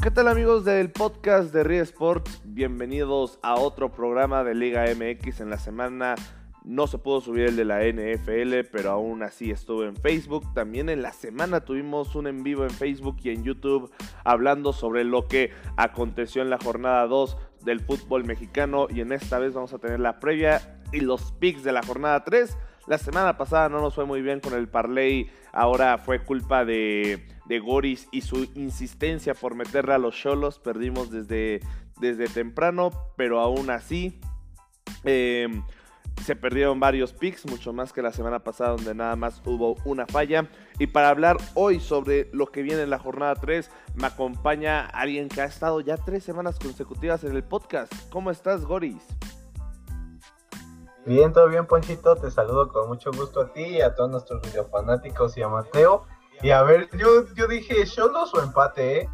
[0.00, 2.40] ¿Qué tal amigos del podcast de Rie Sports?
[2.44, 6.14] Bienvenidos a otro programa de Liga MX en la semana.
[6.64, 10.54] No se pudo subir el de la NFL, pero aún así estuvo en Facebook.
[10.54, 13.92] También en la semana tuvimos un en vivo en Facebook y en YouTube
[14.22, 18.86] hablando sobre lo que aconteció en la jornada 2 del fútbol mexicano.
[18.88, 22.22] Y en esta vez vamos a tener la previa y los picks de la jornada
[22.22, 22.56] 3.
[22.86, 25.28] La semana pasada no nos fue muy bien con el parlay.
[25.52, 30.58] Ahora fue culpa de, de Goris y su insistencia por meterle a los cholos.
[30.58, 31.60] Perdimos desde,
[32.00, 34.20] desde temprano, pero aún así
[35.04, 35.62] em,
[36.24, 40.06] se perdieron varios picks, mucho más que la semana pasada donde nada más hubo una
[40.06, 40.48] falla.
[40.78, 45.28] Y para hablar hoy sobre lo que viene en la jornada 3, me acompaña alguien
[45.28, 47.92] que ha estado ya tres semanas consecutivas en el podcast.
[48.10, 49.02] ¿Cómo estás, Goris?
[51.06, 52.16] Bien, todo bien, Ponchito.
[52.16, 56.04] Te saludo con mucho gusto a ti y a todos nuestros videofanáticos y a Mateo.
[56.42, 59.08] Y a ver, yo, yo dije Cholos o empate, ¿eh?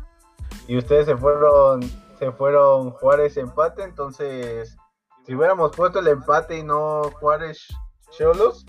[0.68, 1.82] Y ustedes se fueron,
[2.18, 4.76] se fueron Juárez empate, entonces
[5.24, 7.66] si hubiéramos puesto el empate y no Juárez
[8.10, 8.66] Cholos,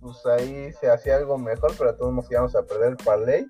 [0.00, 3.46] pues ahí se hacía algo mejor, pero todos nos íbamos a perder el parlay.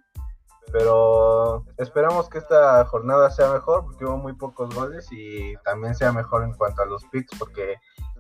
[0.73, 6.13] Pero esperamos que esta jornada sea mejor porque hubo muy pocos goles y también sea
[6.13, 7.77] mejor en cuanto a los picks porque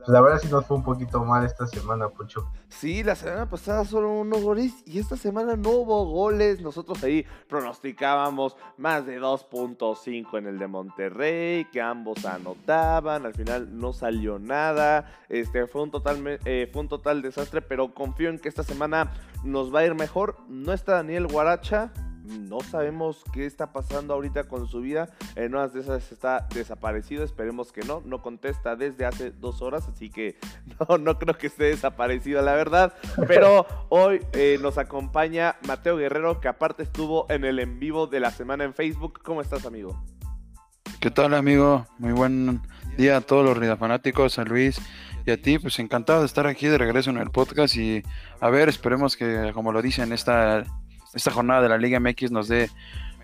[0.06, 2.48] la verdad sí nos fue un poquito mal esta semana, Pucho.
[2.68, 6.60] Sí, la semana pasada solo unos goles y esta semana no hubo goles.
[6.60, 13.26] Nosotros ahí pronosticábamos más de 2.5 en el de Monterrey, que ambos anotaban.
[13.26, 15.10] Al final no salió nada.
[15.28, 19.12] Este fue un total, eh, fue un total desastre, pero confío en que esta semana
[19.44, 20.36] nos va a ir mejor.
[20.48, 21.92] No está Daniel Guaracha,
[22.28, 25.08] no sabemos qué está pasando ahorita con su vida.
[25.34, 27.24] En unas de esas está desaparecido.
[27.24, 28.02] Esperemos que no.
[28.04, 29.88] No contesta desde hace dos horas.
[29.88, 30.36] Así que
[30.88, 32.94] no, no creo que esté desaparecido, la verdad.
[33.26, 38.20] Pero hoy eh, nos acompaña Mateo Guerrero, que aparte estuvo en el en vivo de
[38.20, 39.20] la semana en Facebook.
[39.22, 40.00] ¿Cómo estás, amigo?
[41.00, 41.86] ¿Qué tal, amigo?
[41.98, 42.60] Muy buen
[42.96, 44.80] día a todos los Rida fanáticos, a Luis
[45.24, 45.58] y a ti.
[45.58, 47.76] Pues encantado de estar aquí de regreso en el podcast.
[47.76, 48.02] Y
[48.40, 50.64] a ver, esperemos que, como lo dicen, esta
[51.14, 52.70] esta jornada de la Liga MX nos dé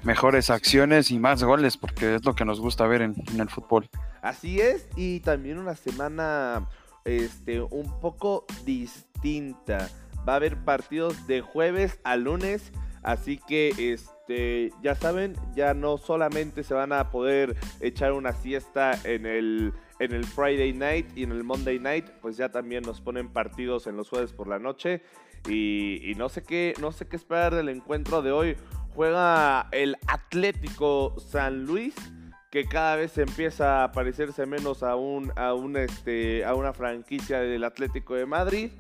[0.03, 3.89] mejores acciones y más goles, porque es lo que nos gusta ver en, el fútbol.
[4.23, 6.69] Así es, y también una semana
[7.05, 9.89] este, un poco distinta.
[10.29, 15.99] Va a haber partidos de jueves a lunes, así que este, ya saben, ya no
[15.99, 21.23] solamente se van a poder echar una siesta en el en el Friday night y
[21.23, 24.59] en el Monday night, pues ya también nos ponen partidos en los jueves por la
[24.59, 25.03] noche.
[25.49, 28.57] Y, no sé qué, no sé qué esperar del encuentro de hoy.
[28.95, 31.95] Juega el Atlético San Luis,
[32.51, 37.41] que cada vez empieza a parecerse menos a un, a un este, a una franquicia
[37.41, 38.71] del Atlético de Madrid.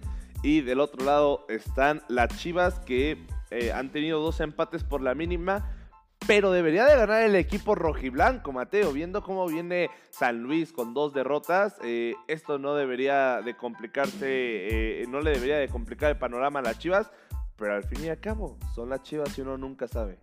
[0.42, 5.14] Y del otro lado están las Chivas que eh, han tenido dos empates por la
[5.14, 5.83] mínima
[6.26, 8.92] pero debería de ganar el equipo rojiblanco, Mateo.
[8.92, 15.06] Viendo cómo viene San Luis con dos derrotas, eh, esto no debería de complicarse, eh,
[15.08, 17.10] no le debería de complicar el panorama a las Chivas,
[17.56, 20.18] pero al fin y al cabo, son las Chivas y uno nunca sabe.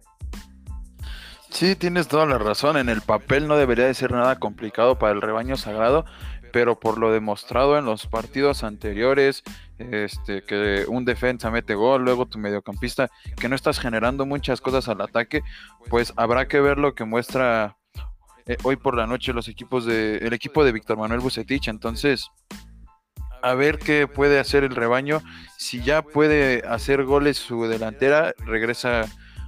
[1.50, 2.78] Sí, tienes toda la razón.
[2.78, 6.06] En el papel no debería de ser nada complicado para el rebaño sagrado,
[6.52, 9.44] pero por lo demostrado en los partidos anteriores,
[9.80, 14.88] este, que un defensa mete gol, luego tu mediocampista, que no estás generando muchas cosas
[14.88, 15.42] al ataque,
[15.90, 17.78] pues habrá que ver lo que muestra
[18.46, 21.68] eh, hoy por la noche los equipos de, el equipo de Víctor Manuel Bucetich.
[21.68, 22.30] Entonces,
[23.42, 25.22] a ver qué puede hacer el rebaño.
[25.58, 29.06] Si ya puede hacer goles su delantera, regresa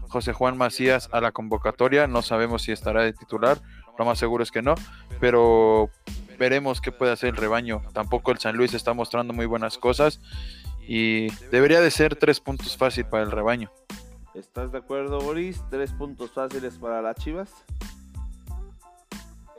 [0.08, 2.08] José Juan Macías a la convocatoria.
[2.08, 3.59] No sabemos si estará de titular,
[3.97, 4.75] lo más seguro es que no,
[5.19, 5.90] pero
[6.38, 7.82] veremos qué puede hacer el rebaño.
[7.94, 10.20] Tampoco el San Luis está mostrando muy buenas cosas
[10.88, 13.72] y debería de ser tres puntos fáciles para el rebaño.
[14.34, 15.62] ¿Estás de acuerdo, Boris?
[15.70, 17.52] ¿Tres puntos fáciles para las Chivas?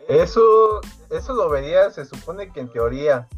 [0.09, 0.81] Eso,
[1.11, 3.29] eso lo vería, se supone que en teoría.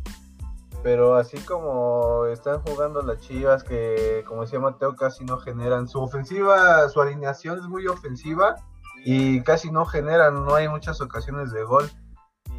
[0.82, 5.88] Pero así como están jugando las Chivas, que como decía Mateo, casi no generan.
[5.88, 8.56] Su ofensiva, su alineación es muy ofensiva
[9.04, 11.90] y casi no generan, no hay muchas ocasiones de gol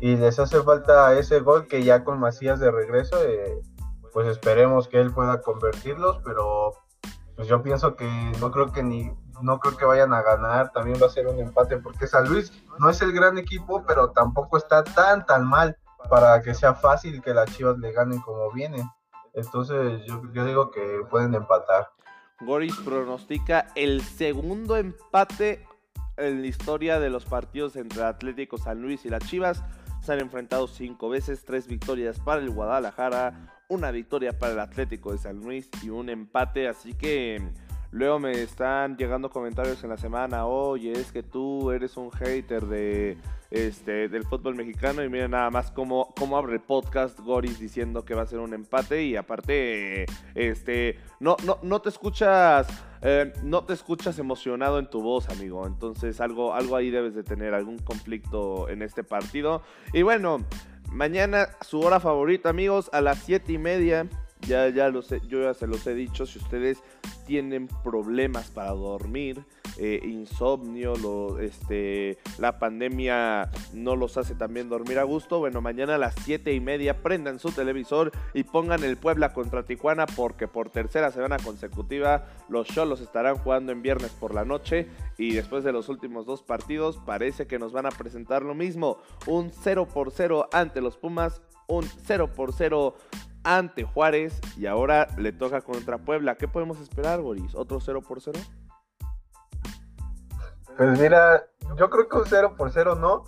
[0.02, 3.62] y les hace falta ese gol que ya con Macías de regreso, eh,
[4.14, 6.74] pues esperemos que él pueda convertirlos, pero
[7.36, 8.10] pues yo pienso que
[8.40, 9.12] no creo que ni
[9.42, 12.52] no creo que vayan a ganar, también va a ser un empate porque San Luis
[12.80, 15.78] no es el gran equipo, pero tampoco está tan tan mal
[16.10, 18.90] para que sea fácil que las Chivas le ganen como vienen.
[19.34, 21.90] Entonces yo, yo digo que pueden empatar.
[22.42, 25.66] Goris pronostica el segundo empate
[26.18, 29.64] en la historia de los partidos entre Atlético San Luis y las Chivas.
[30.02, 35.12] Se han enfrentado cinco veces, tres victorias para el Guadalajara, una victoria para el Atlético
[35.12, 36.68] de San Luis y un empate.
[36.68, 37.42] Así que
[37.92, 42.66] Luego me están llegando comentarios en la semana, oye, es que tú eres un hater
[42.66, 43.18] de
[43.50, 48.14] este del fútbol mexicano y miren nada más cómo, cómo abre podcast Goris diciendo que
[48.14, 50.06] va a ser un empate y aparte
[50.36, 52.68] este no no no te escuchas
[53.02, 55.66] eh, no te escuchas emocionado en tu voz, amigo.
[55.66, 59.62] Entonces algo, algo ahí debes de tener, algún conflicto en este partido.
[59.94, 60.40] Y bueno,
[60.92, 64.08] mañana su hora favorita, amigos, a las 7 y media.
[64.42, 66.84] Ya, ya lo sé, yo ya se los he dicho, si ustedes
[67.26, 69.44] tienen problemas para dormir,
[69.78, 75.40] eh, insomnio, lo, este, la pandemia no los hace también dormir a gusto.
[75.40, 79.64] Bueno, mañana a las 7 y media prendan su televisor y pongan el Puebla contra
[79.64, 84.88] Tijuana porque por tercera semana consecutiva los Cholos estarán jugando en viernes por la noche
[85.18, 88.98] y después de los últimos dos partidos parece que nos van a presentar lo mismo.
[89.26, 92.96] Un 0 por 0 ante los Pumas, un 0 por 0
[93.44, 96.36] ante Juárez y ahora le toca contra Puebla.
[96.36, 97.56] ¿Qué podemos esperar, Boris?
[97.56, 98.40] ¿Otro 0 por 0?
[100.78, 103.24] Pues mira, yo creo que un 0 por 0 no,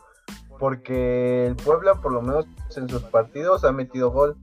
[0.60, 4.38] porque el Puebla por lo menos en sus partidos ha metido gol.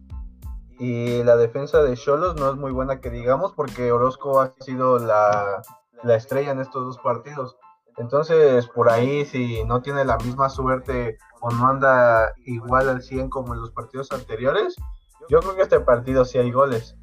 [0.78, 4.98] Y la defensa de Cholos no es muy buena que digamos, porque Orozco ha sido
[4.98, 5.62] la,
[6.02, 7.56] la estrella en estos dos partidos.
[7.96, 13.30] Entonces, por ahí, si no tiene la misma suerte o no anda igual al 100
[13.30, 14.76] como en los partidos anteriores,
[15.30, 16.96] yo creo que este partido sí hay goles.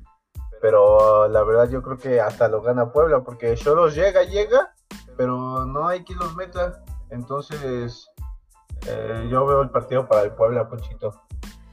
[0.62, 4.73] Pero la verdad, yo creo que hasta lo gana Puebla, porque Cholos llega, llega,
[5.18, 6.84] pero no hay quien los meta.
[7.10, 8.10] Entonces,
[8.88, 11.22] eh, yo veo el partido para el Puebla, Ponchito.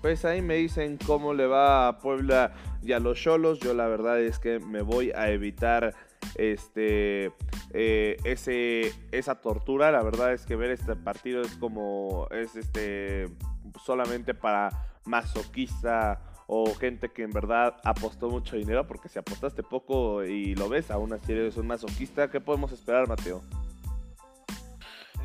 [0.02, 3.60] Pues ahí me dicen cómo le va a Puebla y a los Cholos.
[3.60, 5.94] Yo la verdad es que me voy a evitar
[6.36, 7.32] este
[7.72, 9.90] eh, ese esa tortura.
[9.90, 13.28] La verdad es que ver este partido es como es este
[13.84, 14.70] solamente para
[15.04, 16.20] masoquista
[16.52, 20.90] o gente que en verdad apostó mucho dinero, porque si apostaste poco y lo ves,
[20.90, 23.40] aún así eres un masoquista, ¿qué podemos esperar, Mateo?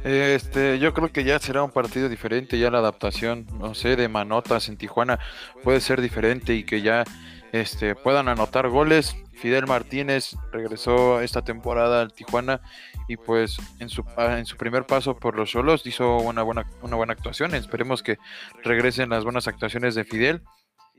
[0.03, 4.07] Este, yo creo que ya será un partido diferente, ya la adaptación, no sé, de
[4.07, 5.17] manotas en Tijuana
[5.63, 7.03] puede ser diferente y que ya
[7.51, 9.15] este, puedan anotar goles.
[9.33, 12.61] Fidel Martínez regresó esta temporada al Tijuana
[13.07, 16.97] y pues en su, en su primer paso por los solos hizo una buena, una
[16.97, 17.55] buena actuación.
[17.55, 18.19] Esperemos que
[18.63, 20.43] regresen las buenas actuaciones de Fidel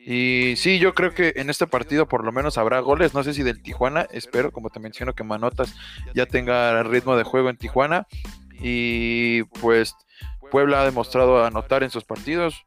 [0.08, 3.12] y sí, yo creo que en este partido por lo menos habrá goles.
[3.12, 5.74] No sé si del Tijuana, espero, como te menciono, que Manotas
[6.14, 8.06] ya tenga ritmo de juego en Tijuana.
[8.52, 9.96] Y pues
[10.52, 12.66] Puebla ha demostrado anotar en sus partidos.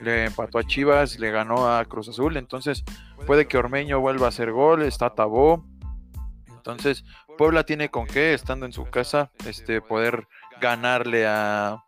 [0.00, 2.36] Le empató a Chivas, le ganó a Cruz Azul.
[2.36, 2.84] Entonces
[3.26, 4.82] puede que Ormeño vuelva a hacer gol.
[4.82, 5.66] Está Tabó.
[6.46, 7.04] Entonces
[7.36, 10.28] Puebla tiene con qué, estando en su casa, este, poder
[10.60, 11.82] ganarle a,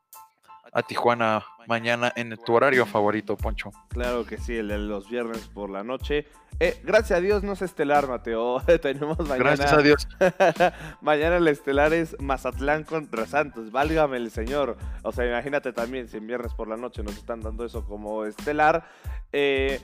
[0.73, 3.70] a Tijuana mañana en tu horario favorito, Poncho.
[3.88, 6.26] Claro que sí, el de los viernes por la noche.
[6.61, 8.61] Eh, gracias a Dios no es estelar, Mateo.
[8.82, 9.37] Tenemos mañana.
[9.37, 10.09] Gracias a Dios.
[11.00, 13.70] mañana el estelar es Mazatlán contra Santos.
[13.70, 14.76] Válgame el señor.
[15.03, 18.25] O sea, imagínate también si en viernes por la noche nos están dando eso como
[18.25, 18.88] estelar.
[19.32, 19.81] Eh,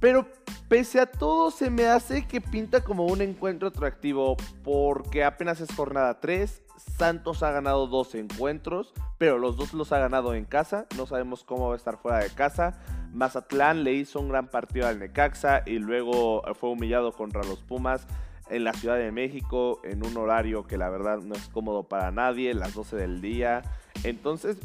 [0.00, 0.26] pero
[0.68, 5.74] pese a todo, se me hace que pinta como un encuentro atractivo porque apenas es
[5.74, 6.62] jornada 3.
[6.98, 10.86] Santos ha ganado dos encuentros, pero los dos los ha ganado en casa.
[10.96, 12.78] No sabemos cómo va a estar fuera de casa.
[13.12, 18.06] Mazatlán le hizo un gran partido al Necaxa y luego fue humillado contra los Pumas
[18.50, 22.10] en la Ciudad de México en un horario que la verdad no es cómodo para
[22.10, 23.62] nadie, las 12 del día.
[24.04, 24.58] Entonces,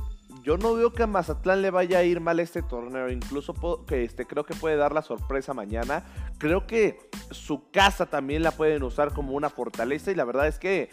[0.43, 3.09] yo no veo que a Mazatlán le vaya a ir mal este torneo.
[3.09, 3.53] Incluso
[3.85, 6.03] que este, creo que puede dar la sorpresa mañana.
[6.37, 10.11] Creo que su casa también la pueden usar como una fortaleza.
[10.11, 10.89] Y la verdad es que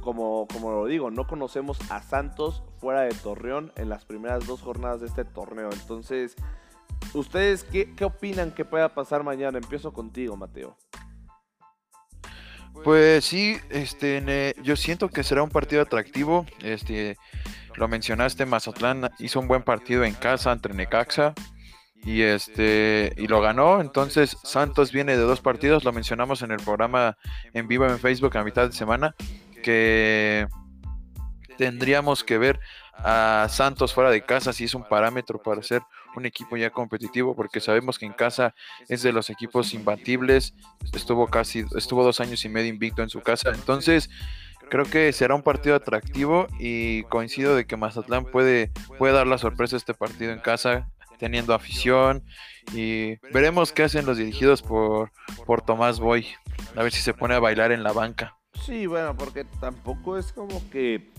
[0.00, 4.62] como, como lo digo, no conocemos a Santos fuera de Torreón en las primeras dos
[4.62, 5.70] jornadas de este torneo.
[5.72, 6.34] Entonces,
[7.14, 9.58] ¿ustedes qué, qué opinan que pueda pasar mañana?
[9.58, 10.76] Empiezo contigo, Mateo.
[12.84, 16.46] Pues sí, este, yo siento que será un partido atractivo.
[16.62, 17.16] Este,
[17.76, 21.34] lo mencionaste, Mazatlán hizo un buen partido en casa entre Necaxa
[22.04, 23.80] y este y lo ganó.
[23.80, 27.16] Entonces Santos viene de dos partidos, lo mencionamos en el programa
[27.52, 29.14] en vivo en Facebook a mitad de semana
[29.62, 30.46] que
[31.58, 32.60] tendríamos que ver
[32.98, 35.82] a Santos fuera de casa si es un parámetro para ser
[36.14, 38.54] un equipo ya competitivo porque sabemos que en casa
[38.88, 40.54] es de los equipos imbatibles
[40.94, 44.08] estuvo casi estuvo dos años y medio invicto en su casa entonces
[44.68, 49.38] creo que será un partido atractivo y coincido de que Mazatlán puede puede dar la
[49.38, 52.24] sorpresa este partido en casa teniendo afición
[52.72, 55.10] y veremos qué hacen los dirigidos por
[55.46, 56.26] por Tomás Boy
[56.74, 60.32] a ver si se pone a bailar en la banca Sí, bueno, porque tampoco es
[60.32, 61.10] como que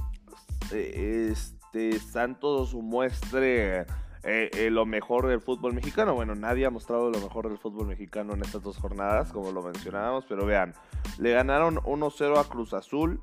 [0.71, 6.13] este Santos muestre eh, eh, lo mejor del fútbol mexicano.
[6.13, 9.61] Bueno, nadie ha mostrado lo mejor del fútbol mexicano en estas dos jornadas, como lo
[9.61, 10.73] mencionábamos, pero vean,
[11.19, 13.21] Le ganaron 1-0 a Cruz Azul.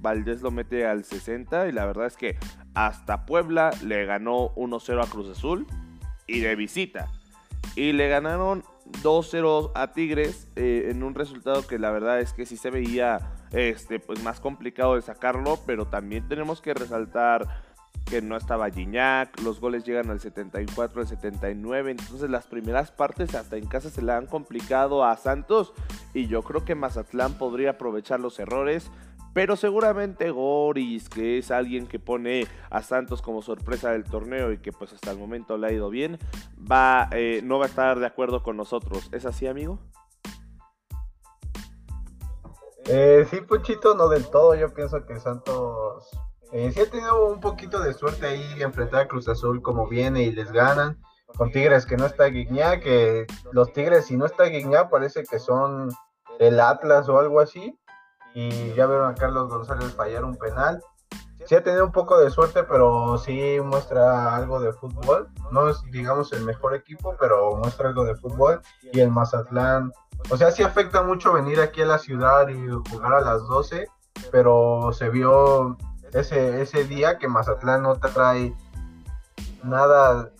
[0.00, 2.38] Valdés lo mete al 60 y la verdad es que
[2.74, 5.66] hasta Puebla le ganó 1-0 a Cruz Azul
[6.26, 7.08] y de visita.
[7.76, 8.64] Y le ganaron
[9.02, 13.32] 2-0 a Tigres eh, en un resultado que la verdad es que sí se veía
[13.52, 17.48] este, pues más complicado de sacarlo, pero también tenemos que resaltar
[18.04, 23.34] que no estaba Gignac, los goles llegan al 74, al 79, entonces las primeras partes
[23.34, 25.72] hasta en casa se le han complicado a Santos
[26.12, 28.90] y yo creo que Mazatlán podría aprovechar los errores,
[29.34, 34.58] pero seguramente Goris, que es alguien que pone a Santos como sorpresa del torneo y
[34.58, 36.18] que pues hasta el momento le ha ido bien,
[36.58, 39.08] va, eh, no va a estar de acuerdo con nosotros.
[39.12, 39.78] ¿Es así, amigo?
[42.86, 44.54] Eh, sí, Puchito, no del todo.
[44.54, 46.10] Yo pienso que Santos
[46.52, 50.22] eh, sí ha tenido un poquito de suerte ahí enfrentar a Cruz Azul como viene
[50.22, 51.00] y les ganan.
[51.36, 55.38] Con Tigres que no está Guigná, que los Tigres si no está Guigná parece que
[55.38, 55.88] son
[56.38, 57.78] el Atlas o algo así.
[58.34, 60.82] Y ya vieron a Carlos González fallar un penal.
[61.46, 65.28] Sí ha tenido un poco de suerte, pero sí muestra algo de fútbol.
[65.50, 68.60] No es, digamos, el mejor equipo, pero muestra algo de fútbol.
[68.92, 69.92] Y el Mazatlán,
[70.30, 73.88] o sea, sí afecta mucho venir aquí a la ciudad y jugar a las 12,
[74.30, 75.76] pero se vio
[76.12, 78.54] ese, ese día que Mazatlán no trae
[79.62, 80.30] nada,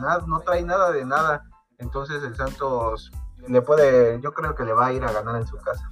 [0.00, 1.44] nada, no trae nada de nada.
[1.78, 3.10] Entonces el Santos
[3.48, 5.90] le puede, yo creo que le va a ir a ganar en su casa.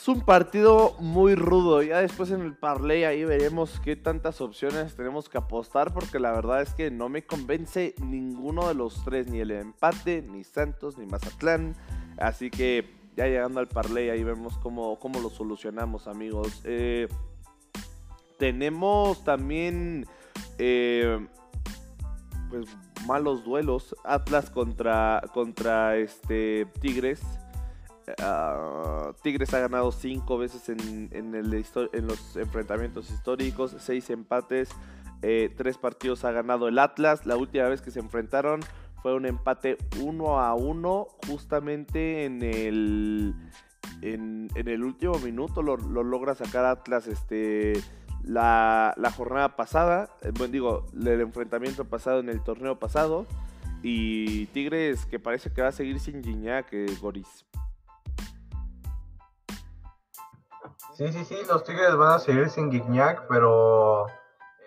[0.00, 1.82] Es un partido muy rudo.
[1.82, 5.92] Ya después en el parlay ahí veremos qué tantas opciones tenemos que apostar.
[5.92, 9.28] Porque la verdad es que no me convence ninguno de los tres.
[9.28, 11.76] Ni el empate, ni Santos, ni Mazatlán.
[12.16, 16.62] Así que ya llegando al parlay ahí vemos cómo, cómo lo solucionamos amigos.
[16.64, 17.06] Eh,
[18.38, 20.06] tenemos también
[20.56, 21.28] eh,
[22.48, 22.64] pues
[23.06, 23.94] malos duelos.
[24.02, 27.20] Atlas contra, contra este Tigres.
[28.18, 31.08] Ah, Tigres ha ganado cinco veces en,
[32.06, 34.70] los enfrentamientos históricos, seis empates,
[35.22, 37.26] eh, tres partidos ha ganado el Atlas.
[37.26, 38.60] La última vez que se enfrentaron
[39.02, 43.34] fue un empate uno a uno, justamente en el
[44.84, 47.82] último minuto lo, lo logra sacar Atlas este
[48.24, 53.26] la, jornada pasada, eh, bueno, digo, el enfrentamiento pasado en el torneo pasado.
[53.82, 57.46] Y Tigres que parece que va a seguir sin Gignac, Goris.
[60.94, 64.06] Sí, sí, sí, los Tigres van a seguir sin Gignac, pero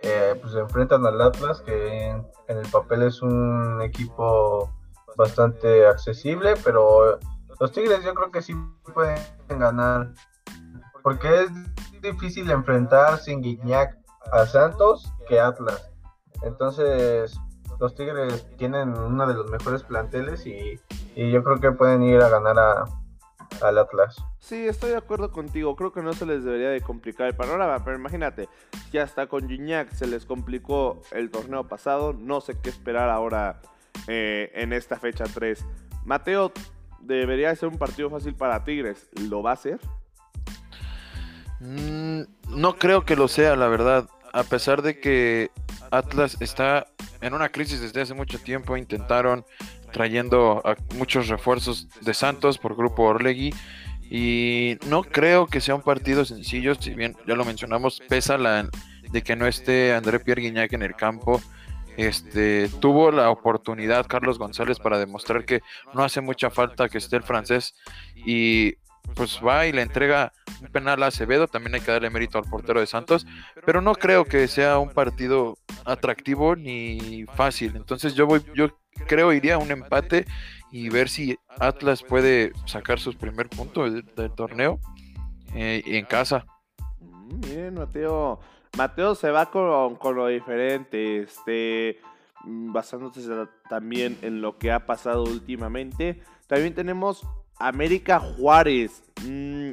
[0.01, 4.69] eh, pues se enfrentan al Atlas, que en, el papel es un equipo
[5.15, 7.19] bastante accesible, pero
[7.59, 8.53] los Tigres yo creo que sí
[8.93, 10.11] pueden ganar,
[11.03, 13.97] porque es difícil enfrentar sin Guiñac
[14.31, 15.91] a Santos que Atlas.
[16.41, 17.39] Entonces,
[17.79, 20.79] los Tigres tienen uno de los mejores planteles y,
[21.15, 22.85] yo creo que pueden ir a ganar a,
[23.63, 24.15] al Atlas.
[24.39, 25.75] Sí, estoy de acuerdo contigo.
[25.75, 27.83] Creo que no se les debería de complicar el panorama.
[27.83, 28.49] Pero imagínate,
[28.91, 32.13] ya está con Gignac, se les complicó el torneo pasado.
[32.13, 33.61] No sé qué esperar ahora
[34.07, 35.65] eh, en esta fecha 3.
[36.05, 36.51] Mateo,
[36.99, 39.09] debería ser un partido fácil para Tigres.
[39.29, 39.79] ¿Lo va a hacer?
[41.59, 44.09] Mm, no creo que lo sea, la verdad.
[44.33, 45.51] A pesar de que
[45.93, 46.87] Atlas está
[47.21, 49.45] en una crisis desde hace mucho tiempo, intentaron
[49.91, 53.53] trayendo a muchos refuerzos de Santos por Grupo Orlegui.
[54.09, 58.69] Y no creo que sea un partido sencillo, si bien ya lo mencionamos, pesa la
[59.11, 61.41] de que no esté André Pierre Guignac en el campo.
[61.95, 65.61] Este tuvo la oportunidad Carlos González para demostrar que
[65.93, 67.75] no hace mucha falta que esté el francés
[68.15, 68.77] y
[69.15, 70.31] pues va y le entrega
[70.61, 73.25] un penal a Acevedo, también hay que darle mérito al portero de Santos,
[73.65, 77.75] pero no creo que sea un partido atractivo ni fácil.
[77.75, 78.69] Entonces yo voy, yo
[79.07, 80.25] creo iría a un empate
[80.71, 84.79] y ver si Atlas puede sacar sus primer puntos del, torneo
[85.53, 86.45] eh, en casa.
[86.99, 88.39] Mm, miren, Mateo.
[88.75, 91.99] Mateo se va con, con lo diferente, este,
[92.43, 93.21] mm, basándose
[93.69, 96.23] también en lo que ha pasado últimamente.
[96.47, 97.23] También tenemos
[97.57, 99.03] América Juárez.
[99.25, 99.71] Mm,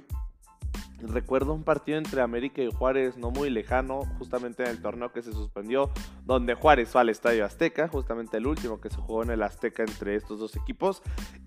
[1.03, 5.23] recuerdo un partido entre América y Juárez no muy lejano, justamente en el torneo que
[5.23, 5.91] se suspendió,
[6.25, 9.83] donde Juárez fue al Estadio Azteca, justamente el último que se jugó en el Azteca
[9.83, 11.03] entre estos dos equipos,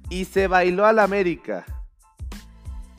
[0.10, 1.66] y se bailó al América.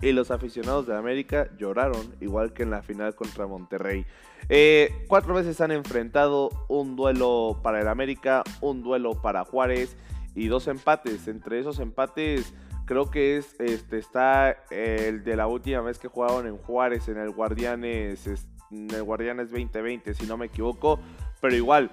[0.00, 4.04] Y los aficionados de América lloraron, igual que en la final contra Monterrey.
[4.50, 9.96] Eh, cuatro veces han enfrentado un duelo para el América, un duelo para Juárez
[10.34, 11.26] y dos empates.
[11.28, 12.52] Entre esos empates
[12.86, 17.18] Creo que es este está el de la última vez que jugaron en Juárez en
[17.18, 18.26] el Guardianes
[18.70, 20.98] el Guardianes 2020, si no me equivoco,
[21.40, 21.90] pero igual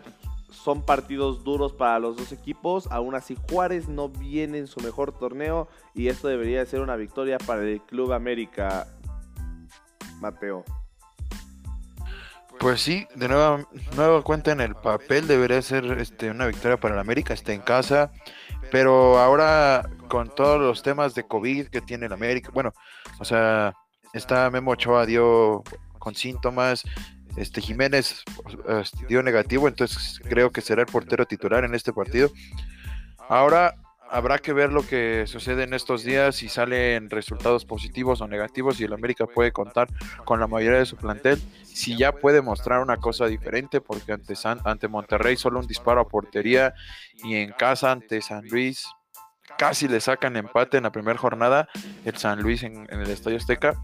[0.50, 2.88] son partidos duros para los dos equipos.
[2.92, 7.38] Aún así, Juárez no viene en su mejor torneo y esto debería ser una victoria
[7.38, 8.88] para el Club América.
[10.20, 10.64] Mateo.
[12.60, 16.94] Pues sí, de nueva, nueva cuenta en el papel debería ser este, una victoria para
[16.94, 18.12] el América, está en casa,
[18.72, 22.74] pero ahora con todos los temas de COVID que tiene el América, bueno,
[23.20, 23.74] o sea,
[24.14, 25.64] está Memo Ochoa dio
[26.00, 26.84] con síntomas,
[27.36, 28.24] este Jiménez
[28.68, 32.32] este, dio negativo, entonces creo que será el portero titular en este partido.
[33.30, 33.76] Ahora
[34.12, 38.76] habrá que ver lo que sucede en estos días, si salen resultados positivos o negativos,
[38.76, 39.88] si el América puede contar
[40.26, 44.34] con la mayoría de su plantel, si ya puede mostrar una cosa diferente, porque ante,
[44.66, 46.74] ante Monterrey solo un disparo a portería
[47.24, 48.86] y en casa ante San Luis
[49.58, 51.70] casi le sacan empate en la primera jornada,
[52.04, 53.76] el San Luis en, el Estadio Azteca.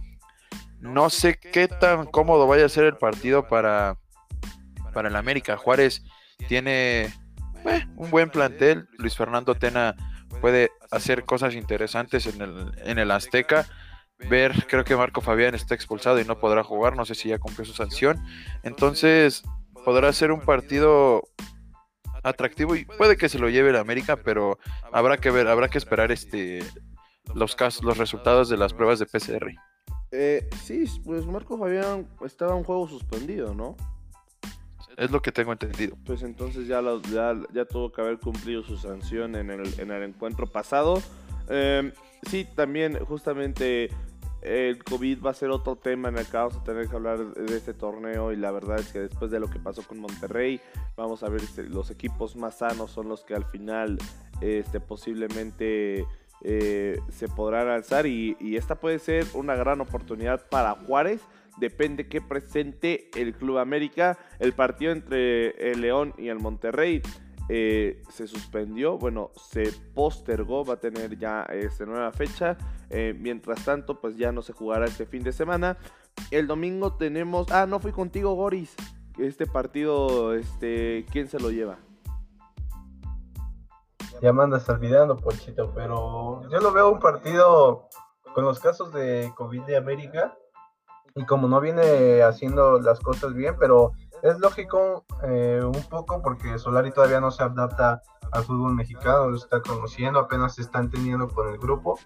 [0.79, 3.98] No sé qué tan cómodo vaya a ser el partido para,
[4.93, 5.55] para el América.
[5.55, 6.03] Juárez
[6.48, 7.13] tiene
[7.65, 8.88] eh, un buen plantel.
[8.98, 9.96] Luis Fernando Tena
[10.41, 13.67] puede hacer cosas interesantes en el, en el Azteca.
[14.29, 17.38] Ver, creo que Marco Fabián está expulsado y no podrá jugar, no sé si ya
[17.38, 18.24] cumplió su sanción.
[18.63, 19.43] Entonces,
[19.86, 21.24] podrá ser un partido
[22.24, 24.57] atractivo y puede que se lo lleve el América, pero
[24.91, 26.63] habrá que ver, habrá que esperar este
[27.36, 29.53] los casos, los resultados de las pruebas de PCR.
[30.12, 33.75] Eh, sí, pues Marco Fabián estaba un juego suspendido, ¿no?
[34.97, 35.95] Es lo que tengo entendido.
[36.05, 36.81] Pues entonces ya,
[37.53, 41.01] ya, tuvo que haber cumplido su sanción en el, en el encuentro pasado.
[41.47, 41.91] Em,
[42.27, 43.91] sí, también justamente
[44.41, 47.19] el COVID va a ser otro tema en el que vamos a tener que hablar
[47.19, 50.59] de este torneo y la verdad es que después de lo que pasó con Monterrey,
[50.95, 53.99] vamos a ver si los equipos más sanos son los que al final
[54.41, 56.05] este, posiblemente
[56.41, 61.21] eh, se podrán alzar y, y esta puede ser una gran oportunidad para Juárez
[61.57, 64.17] depende que presente el Club América.
[64.39, 67.01] El partido entre el León y el Monterrey
[67.49, 72.57] eh, se suspendió, bueno, se postergó, va a tener ya esta nueva fecha.
[72.89, 75.77] Eh, mientras tanto, pues ya no se jugará este fin de semana.
[76.31, 78.75] El domingo tenemos, ah, no fui contigo, Goris.
[79.17, 81.79] Este partido, este, ¿quién se lo lleva?
[84.21, 87.88] Ya me andas olvidando, Ponchito, pero yo lo veo un partido
[88.34, 90.36] con los casos de COVID de América
[91.17, 96.58] y como no viene haciendo las cosas bien, pero es lógico eh, un poco porque
[96.60, 98.01] Solari todavía no se adapta
[98.32, 101.99] al fútbol mexicano, lo está conociendo, apenas se está entendiendo con el grupo.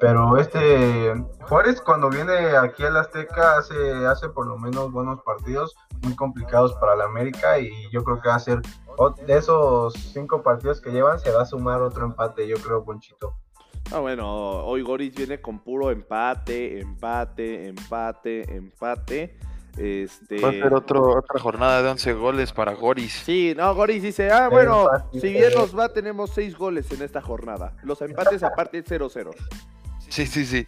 [0.00, 1.14] Pero este
[1.48, 6.74] Juárez cuando viene aquí al Azteca hace, hace por lo menos buenos partidos, muy complicados
[6.74, 8.60] para la América y yo creo que va a ser
[9.24, 13.36] de esos cinco partidos que llevan se va a sumar otro empate, yo creo, Ponchito.
[13.90, 14.26] Ah, bueno,
[14.64, 19.36] hoy Goris viene con puro empate, empate, empate, empate.
[19.76, 20.40] Este...
[20.40, 23.22] Va a ser otro, otra jornada de 11 goles para Goris.
[23.24, 27.20] Sí, no, Goris dice, ah, bueno, si bien nos va, tenemos 6 goles en esta
[27.20, 27.74] jornada.
[27.82, 29.30] Los empates aparte 0-0.
[30.08, 30.66] Sí, sí, sí.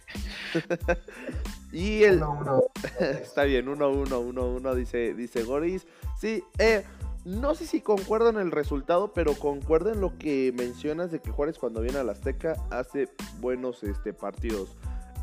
[1.71, 2.23] y el...
[2.99, 5.85] Está bien, 1-1, 1-1, dice, dice Goris.
[6.19, 6.83] Sí, eh,
[7.25, 11.31] no sé si concuerdo en el resultado, pero concuerdo en lo que mencionas de que
[11.31, 13.09] Juárez cuando viene a la Azteca hace
[13.39, 14.77] buenos este, partidos.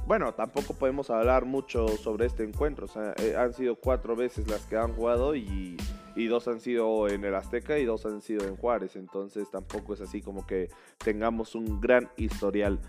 [0.04, 2.86] Bueno, tampoco podemos hablar mucho sobre este encuentro.
[2.86, 5.76] O sea, eh, han sido cuatro veces las que han jugado y,
[6.28, 8.96] dos han sido en el Azteca y dos han sido en Juárez.
[8.96, 12.80] Entonces tampoco es así como que tengamos un gran historial.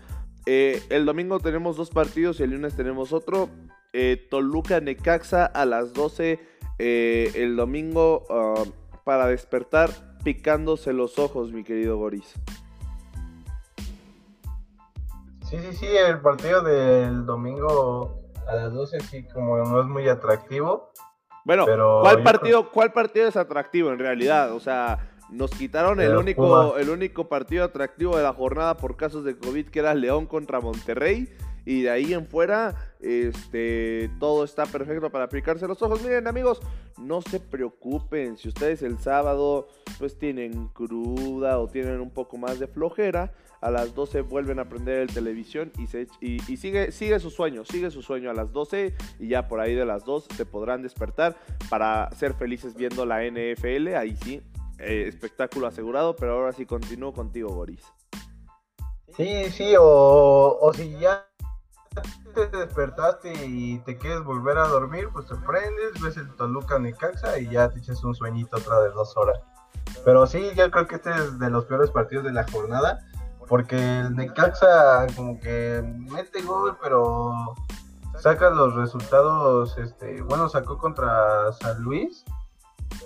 [0.44, 3.48] Eh, el domingo tenemos dos partidos y el lunes tenemos otro.
[3.92, 6.40] Eh, Toluca Necaxa a las 12.
[6.78, 8.64] el domingo ah,
[9.04, 9.90] para despertar
[10.24, 12.34] picándose los ojos, mi querido Boris.
[15.48, 20.08] Sí, sí, sí, el partido del domingo a las 12 sí como no es muy
[20.08, 20.90] atractivo.
[21.44, 21.66] Bueno,
[22.00, 24.52] ¿cuál partido, ¿cuál partido es atractivo en realidad?
[24.52, 29.24] O sea, nos quitaron el único, el único partido atractivo de la jornada por casos
[29.24, 31.28] de COVID que era León contra Monterrey.
[31.64, 36.02] Y de ahí en fuera, este, todo está perfecto para aplicarse los ojos.
[36.02, 36.60] Miren, amigos,
[36.98, 38.36] no se preocupen.
[38.36, 43.70] Si ustedes el sábado, pues tienen cruda o tienen un poco más de flojera, a
[43.70, 47.90] las 12 vuelven a prender el televisión y, se, y, sigue, sigue su sueño, sigue
[47.90, 51.34] su sueño a las 12 y ya por ahí de las 2 se podrán despertar
[51.70, 53.94] para ser felices viendo la NFL.
[53.96, 54.42] Ahí sí,
[54.78, 57.84] eh, espectáculo asegurado, pero ahora sí continúo contigo, Boris.
[59.16, 61.26] Sí, sí, o, o si ya
[62.34, 67.38] te despertaste y te quieres volver a dormir, pues te prendes, ves el Toluca Necaxa
[67.38, 69.40] y ya te echas un sueñito otra de dos horas.
[70.04, 73.06] Pero sí, yo creo que este es de los peores partidos de la jornada,
[73.48, 77.54] porque el Necaxa como que mete gol, pero
[78.18, 82.24] saca los resultados, este, bueno, sacó contra San Luis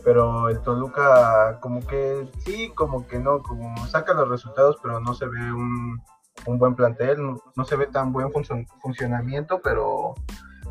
[0.05, 5.15] pero el Toluca como que sí, como que no, como saca los resultados, pero no
[5.15, 6.01] se ve un,
[6.47, 7.19] un buen plantel,
[7.55, 8.31] no, se ve tan buen
[8.81, 10.15] funcionamiento, pero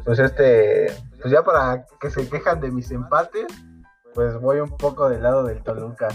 [0.03, 0.87] pues este,
[1.19, 3.47] pues ya para que se quejan de mis empates,
[4.13, 6.07] pues voy un poco del lado del Toluca.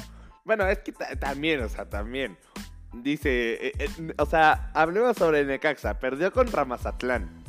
[0.45, 2.37] Bueno, es que también, o sea, también.
[2.93, 5.99] Dice, eh, eh, o sea, hablemos sobre el Necaxa.
[5.99, 7.43] Perdió contra Mazatlán.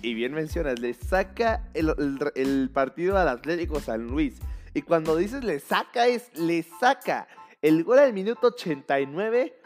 [0.00, 1.94] Y bien mencionas, le saca el,
[2.34, 4.40] el partido al Atlético San Luis.
[4.74, 7.26] Y cuando dices le saca, es le saca
[7.62, 9.57] el gol al minuto 89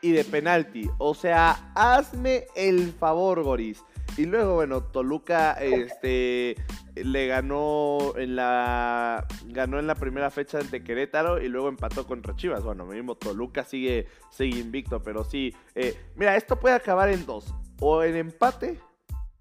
[0.00, 0.90] y de penalti.
[0.98, 3.84] O sea, hazme el favor, Goris.
[4.16, 6.56] Y luego, bueno, Toluca este,
[6.96, 12.34] le ganó en la ganó en la primera fecha ante Querétaro y luego empató contra
[12.34, 12.64] Chivas.
[12.64, 15.54] Bueno, mismo Toluca sigue, sigue invicto, pero sí.
[15.74, 17.54] Eh, mira, esto puede acabar en dos.
[17.80, 18.80] O en empate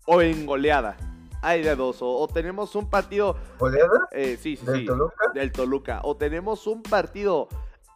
[0.06, 0.96] o en goleada.
[1.41, 1.98] Hay de dos.
[2.02, 3.38] O, tenemos un partido.
[3.60, 4.08] ¿Goleada?
[4.12, 5.32] Eh, sí, sí, ¿Del Toluca?
[5.34, 6.02] Del Toluca.
[6.04, 7.48] O tenemos un partido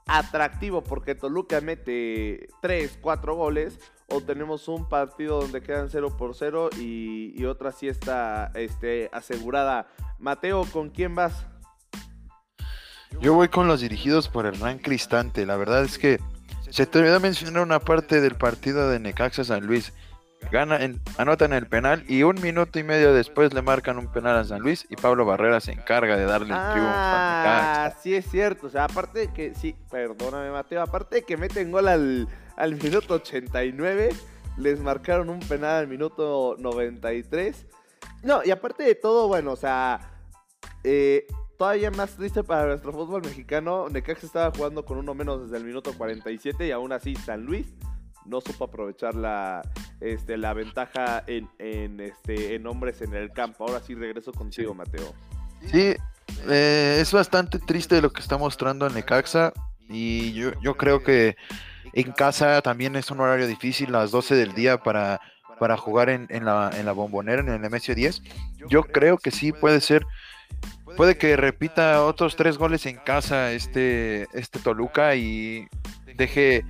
[0.08, 6.36] atractivo porque Toluca mete 3, 4 goles o tenemos un partido donde quedan 0 por
[6.36, 9.88] 0 y, otra sí está este, asegurada.
[10.20, 11.46] Mateo, ¿con quién vas?
[13.20, 15.46] Yo voy con los dirigidos por Hernán Cristante.
[15.46, 16.20] La verdad es que
[16.70, 19.94] se te olvidó mencionar una parte del partido de Necaxa San Luis.
[20.50, 20.80] Gana
[21.18, 24.62] anotan el penal y un minuto y medio después le marcan un penal a San
[24.62, 27.86] Luis y Pablo Barrera se encarga de darle el triunfo a Necaxa.
[27.86, 28.68] Ah, sí es cierto.
[28.68, 32.28] O sea, aparte que, sí, perdóname Mateo, aparte de que meten gol al,
[32.58, 34.10] al minuto 89,
[34.58, 37.66] les marcaron un penal al minuto 93.
[38.24, 40.00] No, y aparte de todo, bueno, o sea,
[40.84, 41.28] eh,
[41.58, 45.64] todavía más triste para nuestro fútbol mexicano, Necaxa estaba jugando con uno menos desde el
[45.64, 47.68] minuto 47 y aún así San Luis
[48.26, 49.62] no supo aprovechar la,
[50.00, 53.66] este, la ventaja en, en, este, en hombres en el campo.
[53.68, 55.14] Ahora sí regreso contigo, Mateo.
[55.68, 55.96] Sí,
[56.50, 59.54] eh, es bastante triste lo que está mostrando Necaxa
[59.90, 61.36] y yo, yo creo que
[61.94, 65.20] en casa también es un horario difícil, las 12 del día para,
[65.60, 68.24] para jugar en, la, en la bombonera, en el MSO 10.
[68.70, 70.06] Yo creo que sí puede ser,
[70.96, 75.68] puede que repita otros tres goles en casa este, este Toluca y
[76.16, 76.66] deje,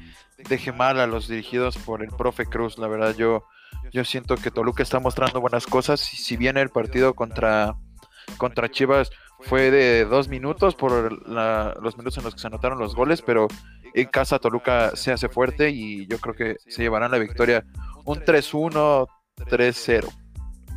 [0.48, 2.78] deje mal a los dirigidos por el profe Cruz.
[2.78, 3.46] La verdad, yo,
[3.92, 6.00] yo siento que Toluca está mostrando buenas cosas.
[6.00, 7.76] Si bien el partido contra,
[8.38, 12.96] contra Chivas fue de dos minutos por los minutos en los que se anotaron los
[12.96, 13.48] goles, pero
[13.94, 17.66] en casa Toluca se hace fuerte y yo creo que se llevarán la victoria
[18.06, 20.10] un 3-1, 3-0.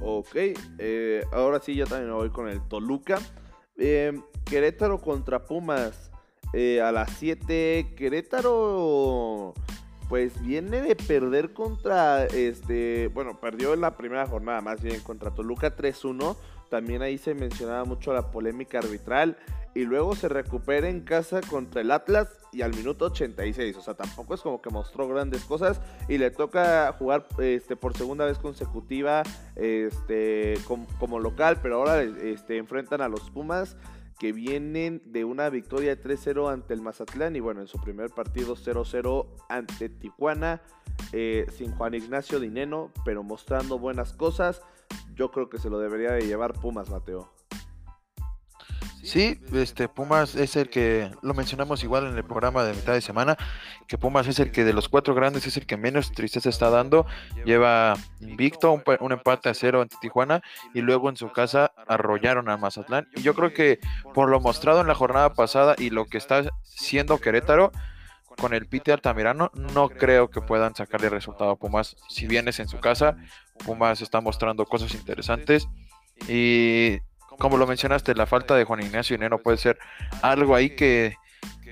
[0.01, 0.37] Ok,
[0.79, 3.19] eh, ahora sí yo también voy con el Toluca.
[3.77, 4.13] Eh,
[4.45, 6.11] Querétaro contra Pumas
[6.55, 7.95] eh, a las 7.
[7.97, 9.55] Querétaro
[10.09, 15.31] pues viene de perder contra este, bueno, perdió en la primera jornada más bien contra
[15.31, 16.37] Toluca 3-1.
[16.71, 19.37] También ahí se mencionaba mucho la polémica arbitral
[19.75, 23.77] y luego se recupera en casa contra el Atlas y al minuto 86.
[23.77, 27.97] O sea, tampoco es como que mostró grandes cosas y le toca jugar este, por
[27.97, 29.23] segunda vez consecutiva
[29.57, 33.77] este, como, local, pero ahora este, enfrentan a los Pumas
[34.19, 38.55] que vienen de una victoria 3-0 ante el Mazatlán y bueno, en su primer partido
[38.55, 40.63] 0-0 ante Tijuana,
[41.13, 44.63] eh, sin Juan Ignacio Dineno, pero mostrando buenas cosas.
[45.15, 47.34] Yo creo que se lo debería de llevar Pumas, Mateo.
[49.05, 53.03] Sí, este Pumas es el que lo mencionamos igual en el programa de mitad de
[53.03, 53.37] semana,
[53.87, 56.71] que Pumas es el que de los cuatro grandes es el que menos tristeza está
[56.71, 57.07] dando.
[57.45, 62.57] Lleva invicto, un, empate a cero ante Tijuana y luego en su casa arrollaron a
[62.57, 63.07] Mazatlán.
[63.15, 63.79] Y yo creo que
[64.15, 67.73] por lo mostrado en la jornada pasada y lo que está siendo Querétaro,
[68.39, 71.97] con el Pite Altamirano, no creo que puedan sacarle resultado a Pumas.
[72.09, 73.17] Si vienes en su casa,
[73.65, 75.69] Pumas está mostrando cosas interesantes.
[76.29, 76.99] Y
[77.39, 79.79] como lo mencionaste, la falta de Juan Ignacio Neno puede ser
[80.23, 81.17] algo ahí que,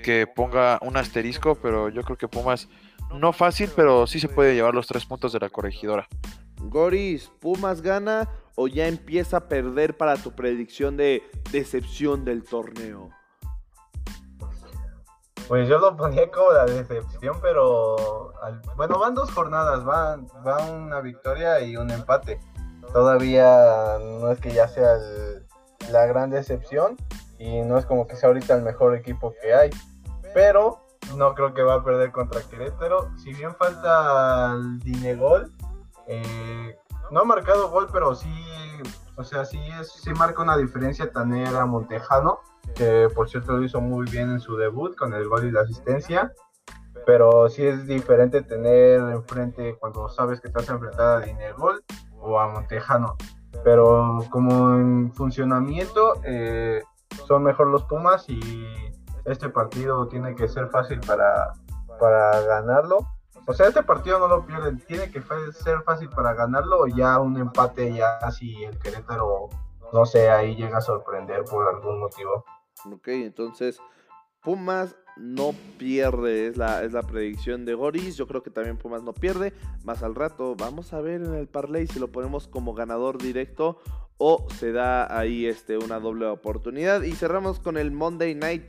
[0.03, 2.67] que ponga un asterisco, pero yo creo que Pumas
[3.13, 6.07] no fácil, pero sí se puede llevar los tres puntos de la corregidora.
[6.61, 13.09] Goris, ¿Pumas gana o ya empieza a perder para tu predicción de decepción del torneo?
[15.47, 18.33] Pues yo lo ponía como la decepción, pero
[18.77, 22.39] bueno, van dos jornadas, van, va una victoria y un empate.
[22.93, 25.32] Todavía no es que ya sea el,
[25.91, 26.97] la gran decepción
[27.39, 29.69] y no es como que sea ahorita el mejor equipo que hay.
[30.33, 30.83] Pero
[31.17, 33.11] no creo que va a perder contra Querétaro.
[33.17, 35.51] Si bien falta el Dinegol,
[36.07, 36.77] eh,
[37.11, 38.33] no ha marcado gol, pero sí,
[39.15, 42.39] o sea, sí, es, sí marca una diferencia Tanera Montejano,
[42.75, 45.61] que por cierto lo hizo muy bien en su debut con el gol y la
[45.61, 46.31] asistencia.
[47.05, 51.83] Pero sí es diferente tener enfrente cuando sabes que estás enfrentada a Dinegol
[52.19, 53.17] o a Montejano
[53.63, 56.81] pero como en funcionamiento, eh,
[57.27, 58.39] son mejor los Pumas y
[59.25, 61.53] este partido tiene que ser fácil para,
[61.99, 63.07] para ganarlo.
[63.45, 67.19] O sea, este partido no lo pierden, tiene que ser fácil para ganarlo o ya
[67.19, 69.49] un empate ya si el Querétaro,
[69.91, 72.45] no sé, ahí llega a sorprender por algún motivo.
[72.91, 73.79] Ok, entonces
[74.41, 78.17] Pumas no pierde, es la, es la predicción de Goris.
[78.17, 79.53] Yo creo que también Pumas no pierde.
[79.83, 83.79] Más al rato, vamos a ver en el parlay si lo ponemos como ganador directo
[84.17, 87.03] o se da ahí este, una doble oportunidad.
[87.03, 88.63] Y cerramos con el Monday Night,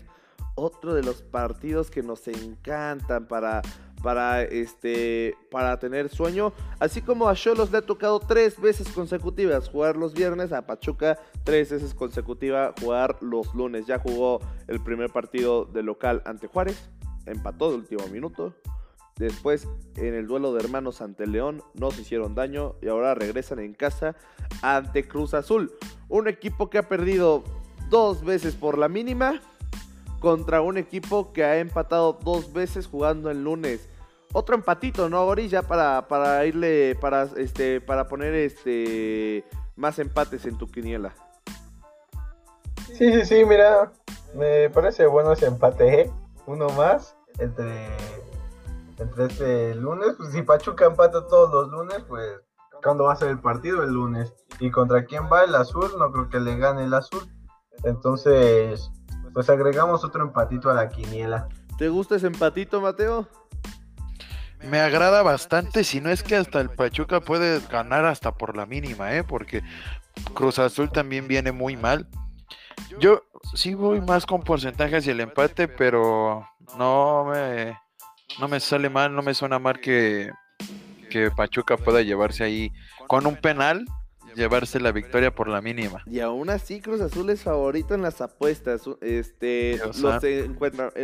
[0.55, 3.63] otro de los partidos que nos encantan para
[4.05, 6.53] para, este, para tener sueño.
[6.79, 11.19] Así como a Cholos le ha tocado tres veces consecutivas jugar los viernes, a Pachuca
[11.43, 13.87] tres veces consecutivas jugar los lunes.
[13.87, 16.91] Ya jugó el primer partido de local ante Juárez,
[17.25, 18.55] empató de último minuto.
[19.17, 23.59] Después, en el duelo de hermanos ante León, no se hicieron daño y ahora regresan
[23.61, 24.17] en casa
[24.61, 25.73] ante Cruz Azul.
[26.11, 27.43] Un equipo que ha perdido
[27.89, 29.41] dos veces por la mínima
[30.21, 33.89] contra un equipo que ha empatado dos veces jugando el lunes
[34.35, 35.51] otro empatito, ¿no, Goris?
[35.51, 39.45] Ya para, para irle, para, este, para poner este
[39.77, 41.15] más empates en tu quiniela.
[42.93, 43.93] Sí, sí, sí, mira,
[44.35, 46.13] me parece bueno ese empate, ¿eh?
[46.47, 47.89] Uno más entre,
[48.99, 50.15] entre este lunes.
[50.17, 52.29] Pues si Pachuca empata todos los lunes, pues
[52.83, 53.83] ¿cuándo va a ser el partido?
[53.83, 54.35] El lunes.
[54.61, 55.91] ¿Y contra quién va el azul?
[55.99, 57.23] No creo que le gane el azul.
[57.85, 58.91] Entonces,
[59.33, 61.49] pues agregamos otro empatito a la quiniela.
[61.79, 63.27] ¿Te gusta ese empatito, Mateo?
[64.65, 68.67] Me agrada bastante, si no es que hasta el Pachuca puede ganar hasta por la
[68.67, 69.25] mínima, ¿eh?
[69.25, 69.63] porque
[70.35, 72.07] Cruz Azul también viene muy mal.
[72.99, 73.23] Yo
[73.55, 76.49] sí voy más con porcentajes y el empate, pero
[76.79, 77.79] no me,
[78.39, 80.31] no me sale mal, no me suena mal que,
[81.11, 82.73] que Pachuca pueda llevarse ahí
[83.07, 83.85] con un penal
[84.35, 86.03] llevarse la victoria por la mínima.
[86.07, 88.83] Y aún así Cruz Azul es favorito en las apuestas.
[89.01, 90.51] Este, los, eh,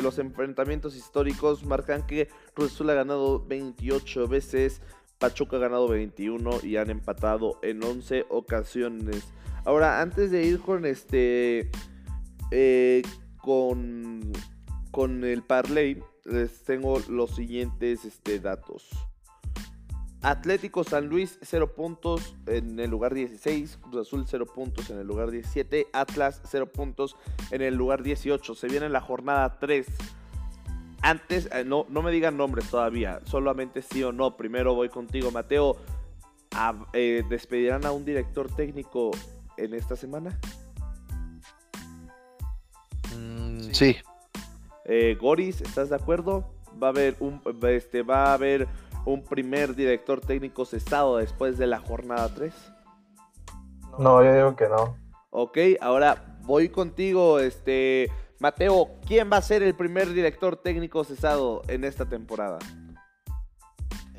[0.02, 4.80] los enfrentamientos históricos marcan que Cruz Azul ha ganado 28 veces,
[5.18, 9.32] Pachuca ha ganado 21 y han empatado en 11 ocasiones.
[9.64, 11.70] Ahora, antes de ir con este
[12.50, 13.02] eh,
[13.38, 14.32] con
[14.90, 18.88] con el parlay les tengo los siguientes este, datos.
[20.22, 25.06] Atlético San Luis 0 puntos en el lugar 16, Cruz Azul 0 puntos en el
[25.06, 27.16] lugar 17, Atlas 0 puntos
[27.50, 28.54] en el lugar 18.
[28.54, 29.86] Se viene la jornada 3.
[31.02, 34.36] Antes, eh, no, no me digan nombres todavía, solamente sí o no.
[34.36, 35.76] Primero voy contigo, Mateo.
[36.92, 39.12] Eh, ¿Despedirán a un director técnico
[39.56, 40.38] en esta semana?
[43.16, 43.96] Mm, sí.
[44.84, 46.52] Eh, Goris, ¿estás de acuerdo?
[46.82, 48.68] Va a haber un, este, va a haber
[49.04, 52.52] un primer director técnico cesado después de la jornada 3?
[53.98, 54.96] No, yo digo que no.
[55.30, 58.10] Ok, ahora voy contigo, este
[58.40, 62.58] Mateo, ¿quién va a ser el primer director técnico cesado en esta temporada?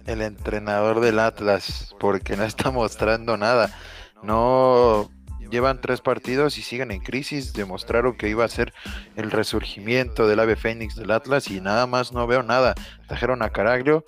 [0.05, 3.75] El entrenador del Atlas, porque no está mostrando nada.
[4.21, 5.09] No
[5.49, 7.53] llevan tres partidos y siguen en crisis.
[7.53, 8.73] Demostraron que iba a ser
[9.15, 12.75] el resurgimiento del ave fénix del Atlas y nada más no veo nada.
[13.07, 14.03] Trajeron a Caraglio,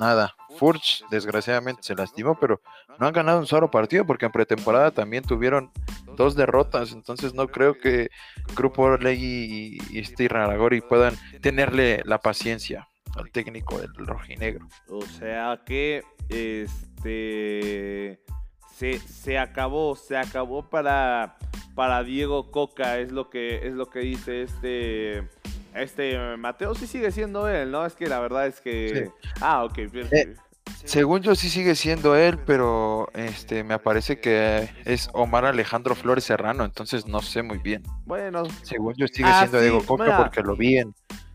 [0.00, 0.34] nada.
[0.58, 2.60] Furch, desgraciadamente, se lastimó, pero
[2.98, 5.70] no han ganado un solo partido porque en pretemporada también tuvieron
[6.16, 6.92] dos derrotas.
[6.92, 8.10] Entonces, no creo que
[8.56, 14.66] Grupo Orlegui y, este Raragori puedan tenerle la paciencia al técnico del rojinegro.
[14.88, 18.20] O sea que este
[18.74, 21.36] se, se acabó, se acabó para,
[21.74, 25.28] para Diego Coca, es lo que es lo que dice este
[25.74, 27.86] este Mateo sí sigue siendo él, ¿no?
[27.86, 29.10] Es que la verdad es que.
[29.40, 29.78] Ah, ok.
[29.78, 30.34] Eh,
[30.84, 36.24] según yo sí sigue siendo él, pero este me parece que es Omar Alejandro Flores
[36.24, 37.82] Serrano, entonces no sé muy bien.
[38.04, 38.44] Bueno.
[38.62, 40.94] Según yo sigue siendo Diego Coca porque lo vi en.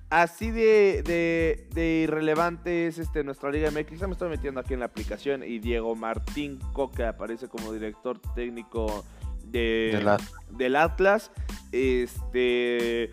[0.09, 4.01] Así de, de, irrelevante es este nuestra Liga MX.
[4.01, 9.03] me estoy metiendo aquí en la aplicación y Diego Martín Coca aparece como director técnico
[9.45, 10.17] de,
[10.51, 11.31] del Atlas.
[11.71, 13.11] Este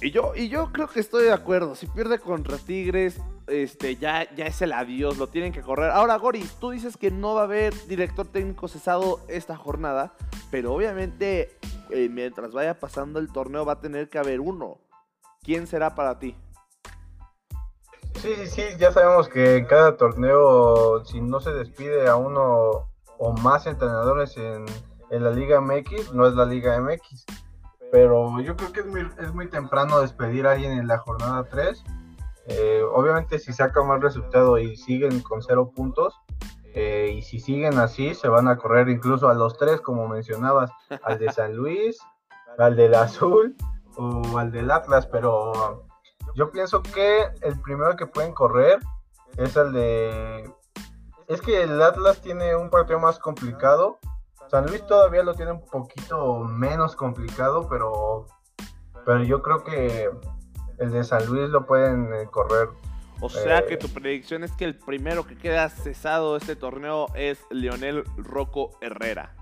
[0.00, 1.74] y yo, y yo creo que estoy de acuerdo.
[1.74, 5.90] Si pierde contra Tigres, este, ya, ya es el adiós, lo tienen que correr.
[5.90, 10.14] Ahora, Goris, tú dices que no va a haber director técnico cesado esta jornada,
[10.50, 11.56] pero obviamente
[11.90, 14.78] eh, mientras vaya pasando el torneo va a tener que haber uno.
[15.42, 16.36] ¿Quién será para ti?
[18.16, 23.32] Sí, sí, sí, ya sabemos que cada torneo, si no se despide a uno o
[23.42, 24.64] más entrenadores en,
[25.10, 27.26] en la Liga MX, no es la Liga MX
[27.94, 31.44] pero yo creo que es muy, es muy temprano despedir a alguien en la jornada
[31.44, 31.84] 3.
[32.48, 36.20] Eh, obviamente si saca mal resultado y siguen con cero puntos,
[36.74, 40.72] eh, y si siguen así, se van a correr incluso a los tres, como mencionabas,
[41.04, 41.96] al de San Luis,
[42.58, 43.54] al del azul
[43.96, 45.86] o al del Atlas, pero
[46.34, 48.80] yo pienso que el primero que pueden correr
[49.36, 50.52] es el de...
[51.28, 54.00] Es que el Atlas tiene un partido más complicado.
[54.50, 58.26] San Luis todavía lo tiene un poquito menos complicado, pero,
[59.04, 60.10] pero yo creo que
[60.78, 62.68] el de San Luis lo pueden eh, correr.
[63.20, 63.66] O sea Eh.
[63.66, 68.04] que tu predicción es que el primero que queda cesado de este torneo es Leonel
[68.16, 69.34] Rocco Herrera.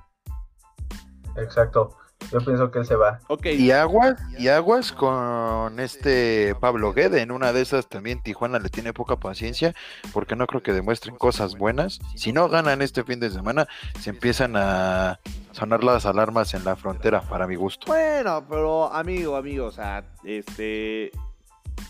[1.36, 1.96] Exacto.
[2.30, 3.20] Yo pienso que él se va.
[3.28, 7.22] Ok, Y aguas, y aguas con este Pablo Guede.
[7.22, 9.74] En una de esas también Tijuana le tiene poca paciencia
[10.12, 12.00] porque no creo que demuestren cosas buenas.
[12.14, 13.66] Si no ganan este fin de semana,
[14.00, 15.18] se empiezan a
[15.52, 17.86] sonar las alarmas en la frontera, para mi gusto.
[17.86, 21.10] Bueno, pero amigo, amigo, o sea, este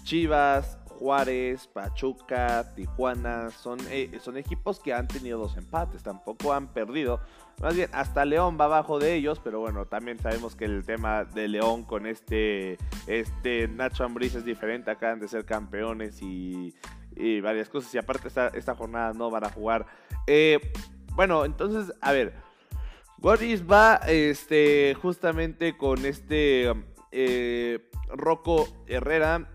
[0.04, 6.68] Chivas, Juárez, Pachuca, Tijuana, son, eh, son equipos que han tenido dos empates, tampoco han
[6.68, 7.20] perdido.
[7.60, 11.24] Más bien, hasta León va abajo de ellos, pero bueno, también sabemos que el tema
[11.24, 16.72] de León con este, este Nacho Ambriz es diferente, acaban de ser campeones y,
[17.42, 19.86] varias cosas, y aparte esta, esta jornada no van a jugar.
[20.28, 20.72] Eh,
[21.16, 22.32] bueno, entonces, a ver,
[23.18, 26.72] Goris va este, justamente con este
[27.10, 29.48] eh, Rocco Herrera.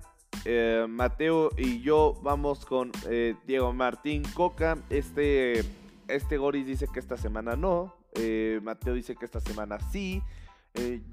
[0.50, 4.78] Eh, Mateo y yo vamos con eh, Diego Martín Coca.
[4.90, 5.62] Este,
[6.08, 7.94] este Goris dice que esta semana no.
[8.14, 10.24] eh, Mateo dice que esta semana sí.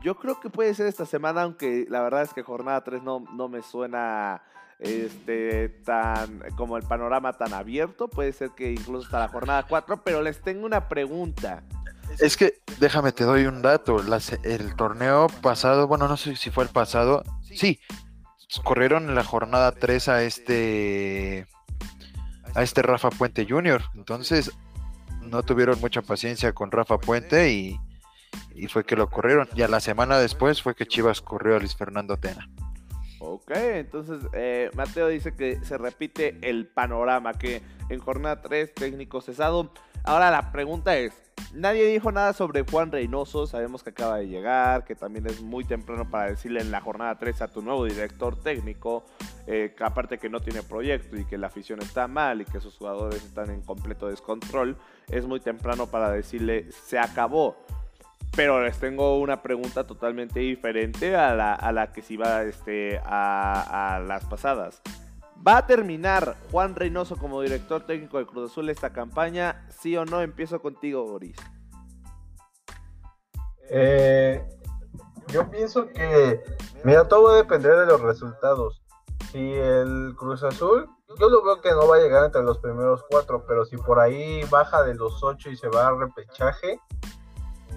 [0.03, 3.25] Yo creo que puede ser esta semana, aunque la verdad es que jornada 3 no,
[3.33, 4.43] no me suena
[4.79, 8.07] este tan como el panorama tan abierto.
[8.07, 11.65] Puede ser que incluso hasta la jornada 4, pero les tengo una pregunta.
[12.21, 13.97] Es que, déjame, te doy un dato.
[14.43, 17.25] El torneo pasado, bueno, no sé si fue el pasado.
[17.43, 17.81] Sí,
[18.63, 21.47] corrieron en la jornada 3 a este
[22.55, 23.83] a este Rafa Puente Jr.
[23.95, 24.53] Entonces,
[25.23, 27.79] no tuvieron mucha paciencia con Rafa Puente y,
[28.55, 29.49] y fue que lo corrieron.
[29.55, 32.49] Y a la semana después fue que Chivas corrió a Luis Fernando Tena.
[33.27, 39.21] Ok, entonces eh, Mateo dice que se repite el panorama, que en jornada 3 técnico
[39.21, 39.73] cesado.
[40.07, 41.15] Ahora la pregunta es,
[41.55, 45.65] nadie dijo nada sobre Juan Reynoso, sabemos que acaba de llegar, que también es muy
[45.65, 49.07] temprano para decirle en la jornada 3 a tu nuevo director técnico,
[49.47, 52.61] eh, que aparte que no tiene proyecto y que la afición está mal y que
[52.61, 54.77] sus jugadores están en completo descontrol,
[55.09, 57.57] es muy temprano para decirle se acabó.
[58.37, 63.01] Pero les tengo una pregunta totalmente diferente a la, a la que se iba este,
[63.05, 64.83] a, a las pasadas.
[65.47, 69.67] ¿Va a terminar Juan Reynoso como director técnico de Cruz Azul esta campaña?
[69.69, 70.23] ¿Sí o no?
[70.23, 71.37] Empiezo contigo, Boris.
[73.69, 74.43] Eh,
[75.29, 76.43] yo pienso que,
[76.83, 78.83] mira, todo va a depender de los resultados.
[79.33, 80.89] Si el Cruz Azul,
[81.21, 84.01] yo lo veo que no va a llegar entre los primeros cuatro, pero si por
[84.01, 86.81] ahí baja de los ocho y se va a repechaje,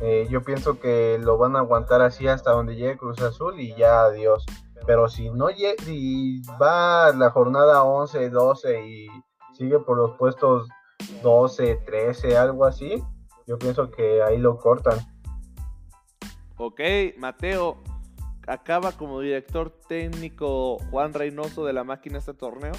[0.02, 3.76] eh, yo pienso que lo van a aguantar así hasta donde llegue Cruz Azul y
[3.76, 4.46] ya adiós.
[4.88, 9.08] Pero si no llega y va la jornada 11, 12 y
[9.54, 10.68] sigue por los puestos
[11.22, 13.04] 12, 13, algo así,
[13.46, 14.98] yo pienso que ahí lo cortan.
[16.58, 16.80] Ok,
[17.18, 17.78] Mateo,
[18.48, 22.74] ¿acaba como director técnico Juan Reynoso de la máquina este torneo?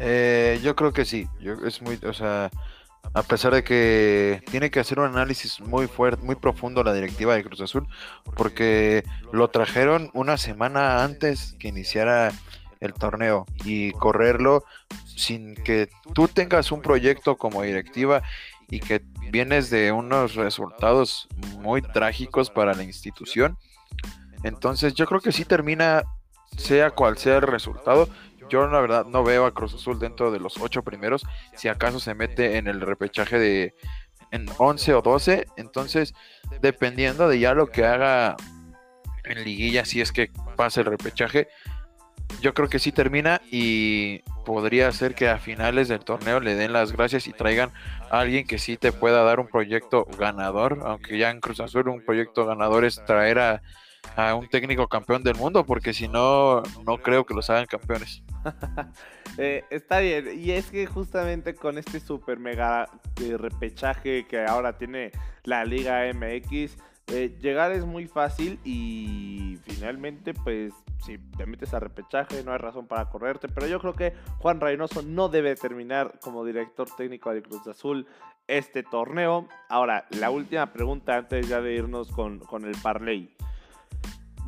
[0.00, 1.28] Eh, yo creo que sí.
[1.40, 2.50] Yo, es muy, o sea,
[3.14, 7.34] a pesar de que tiene que hacer un análisis muy fuerte, muy profundo la directiva
[7.34, 7.86] de Cruz Azul,
[8.36, 12.32] porque lo trajeron una semana antes que iniciara
[12.80, 14.64] el torneo y correrlo
[15.06, 18.22] sin que tú tengas un proyecto como directiva
[18.70, 23.56] y que vienes de unos resultados muy trágicos para la institución.
[24.44, 26.04] Entonces yo creo que sí termina,
[26.56, 28.08] sea cual sea el resultado,
[28.48, 32.00] yo la verdad no veo a Cruz Azul dentro de los ocho primeros, si acaso
[32.00, 33.74] se mete en el repechaje de
[34.30, 36.14] en 11 o 12, entonces
[36.60, 38.36] dependiendo de ya lo que haga
[39.24, 41.48] en liguilla, si es que pasa el repechaje,
[42.40, 46.72] yo creo que sí termina y podría ser que a finales del torneo le den
[46.72, 47.70] las gracias y traigan
[48.10, 51.88] a alguien que sí te pueda dar un proyecto ganador, aunque ya en Cruz Azul
[51.88, 53.62] un proyecto ganador es traer a,
[54.16, 58.22] a un técnico campeón del mundo, porque si no, no creo que los hagan campeones.
[59.40, 65.12] Eh, está bien, y es que justamente con este super mega repechaje que ahora tiene
[65.44, 66.76] la Liga MX,
[67.10, 70.74] eh, llegar es muy fácil y finalmente pues
[71.04, 74.60] si te metes a repechaje no hay razón para correrte, pero yo creo que Juan
[74.60, 78.08] Reynoso no debe terminar como director técnico de Cruz Azul
[78.48, 79.48] este torneo.
[79.68, 83.34] Ahora, la última pregunta antes ya de irnos con, con el parlay.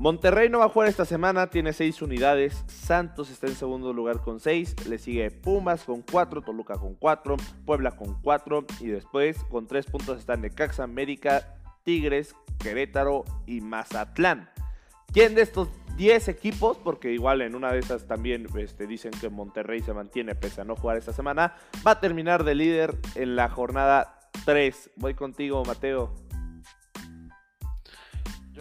[0.01, 2.65] Monterrey no va a jugar esta semana, tiene 6 unidades.
[2.69, 4.87] Santos está en segundo lugar con 6.
[4.89, 7.37] Le sigue Pumas con 4, Toluca con 4,
[7.67, 8.65] Puebla con 4.
[8.81, 14.49] Y después con 3 puntos están Necaxa, América Tigres, Querétaro y Mazatlán.
[15.13, 16.79] ¿Quién de estos 10 equipos?
[16.79, 20.65] Porque igual en una de esas también este, dicen que Monterrey se mantiene pese a
[20.65, 21.57] no jugar esta semana.
[21.87, 24.93] Va a terminar de líder en la jornada 3.
[24.97, 26.30] Voy contigo, Mateo.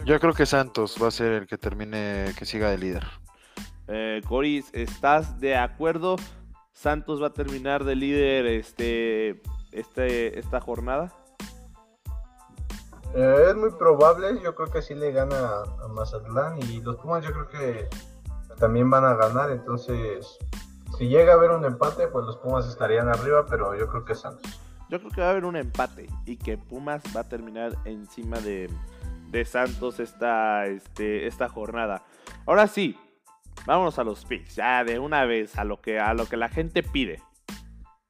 [0.04, 3.06] Yo creo que Santos va a ser el que termine, que siga de líder.
[3.86, 6.16] Eh, Coris, ¿estás de acuerdo?
[6.72, 9.42] Santos va a terminar de líder este,
[9.72, 11.12] este, esta jornada.
[13.14, 17.24] Eh, es muy probable, yo creo que sí le gana a Mazatlán y los Pumas
[17.24, 17.88] yo creo que
[18.58, 20.38] también van a ganar, entonces
[20.96, 24.14] si llega a haber un empate, pues los Pumas estarían arriba, pero yo creo que
[24.14, 24.60] Santos.
[24.88, 28.38] Yo creo que va a haber un empate y que Pumas va a terminar encima
[28.40, 28.70] de,
[29.30, 32.04] de Santos esta, este, esta jornada.
[32.46, 32.98] Ahora sí,
[33.66, 36.48] vámonos a los picks, ya de una vez a lo que, a lo que la
[36.48, 37.22] gente pide.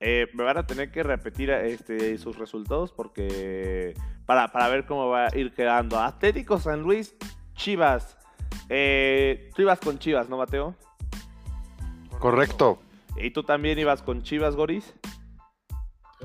[0.02, 3.94] Eh, me van a tener que repetir este, sus resultados porque
[4.24, 6.00] para, ver cómo va a ir quedando.
[6.00, 7.14] Atlético San Luis,
[7.54, 8.16] Chivas.
[8.70, 10.74] Eh, tú ibas con Chivas, ¿no, Mateo?
[12.18, 12.80] Correcto.
[13.16, 14.94] ¿Y tú también ibas con Chivas, Goris?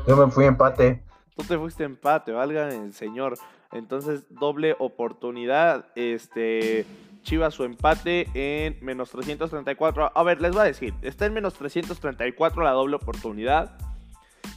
[0.07, 1.03] Yo me fui empate.
[1.35, 3.37] Tú te fuiste empate, valga el señor.
[3.75, 5.87] Entonces, doble oportunidad.
[5.95, 6.85] Este.
[7.23, 10.11] Chivas su empate en menos 334.
[10.13, 13.77] A ver, les voy a decir, está en menos 334 la doble oportunidad.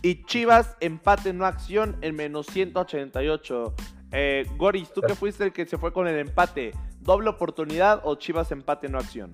[0.03, 3.75] Y Chivas empate no acción en menos 188.
[4.12, 8.16] Eh, Goris, tú que fuiste el que se fue con el empate, ¿doble oportunidad o
[8.16, 9.33] Chivas empate no acción?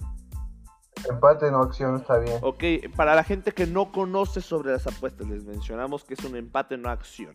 [1.08, 2.38] Empate no acción está bien.
[2.42, 2.64] Ok,
[2.96, 6.78] para la gente que no conoce sobre las apuestas, les mencionamos que es un empate
[6.78, 7.34] no acción.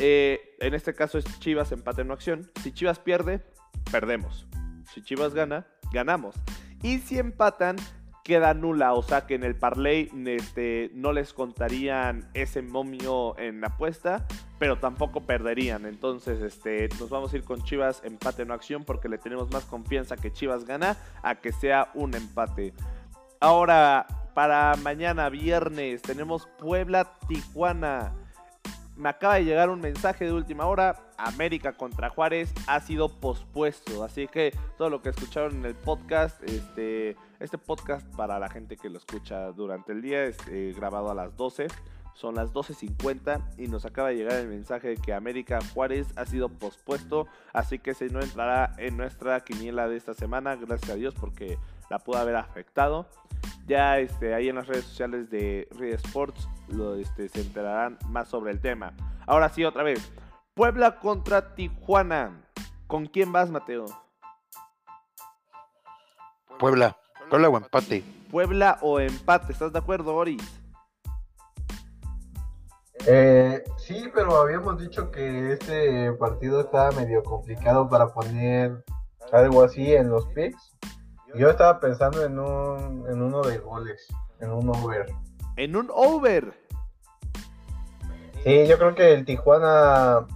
[0.00, 2.50] Eh, en este caso es Chivas empate no acción.
[2.62, 3.42] Si Chivas pierde,
[3.92, 4.46] perdemos.
[4.92, 6.34] Si Chivas gana, ganamos.
[6.82, 7.76] Y si empatan,
[8.24, 8.94] queda nula.
[8.94, 14.26] O sea que en el parlay este, no les contarían ese momio en la apuesta,
[14.58, 15.84] pero tampoco perderían.
[15.84, 19.64] Entonces este, nos vamos a ir con Chivas empate no acción porque le tenemos más
[19.64, 22.72] confianza que Chivas gana a que sea un empate.
[23.38, 28.14] Ahora, para mañana viernes tenemos Puebla Tijuana
[29.00, 30.96] me acaba de llegar un mensaje de última hora.
[31.16, 34.04] América contra Juárez ha sido pospuesto.
[34.04, 38.76] Así que todo lo que escucharon en el podcast, este, este podcast para la gente
[38.76, 41.68] que lo escucha durante el día es eh, grabado a las 12.
[42.14, 46.26] Son las 12.50 y nos acaba de llegar el mensaje de que América Juárez ha
[46.26, 47.26] sido pospuesto.
[47.54, 50.56] Así que se no entrará en nuestra quiniela de esta semana.
[50.56, 53.06] Gracias a Dios porque la pudo haber afectado.
[53.66, 58.28] Ya este, ahí en las redes sociales de Red Sports lo, este, se enterarán más
[58.28, 58.92] sobre el tema.
[59.26, 60.12] Ahora sí, otra vez.
[60.54, 62.42] Puebla contra Tijuana.
[62.86, 63.86] ¿Con quién vas, Mateo?
[66.58, 66.96] Puebla.
[67.28, 68.04] Puebla o empate.
[68.30, 69.52] Puebla o empate.
[69.52, 70.42] ¿Estás de acuerdo, Oris?
[73.06, 78.84] Eh, sí, pero habíamos dicho que este partido estaba medio complicado para poner
[79.32, 80.76] algo así en los picks.
[81.34, 84.06] Yo estaba pensando en, un, en uno de goles,
[84.40, 85.06] en un over.
[85.56, 86.52] ¿En un over?
[88.44, 90.26] Sí, yo creo que el Tijuana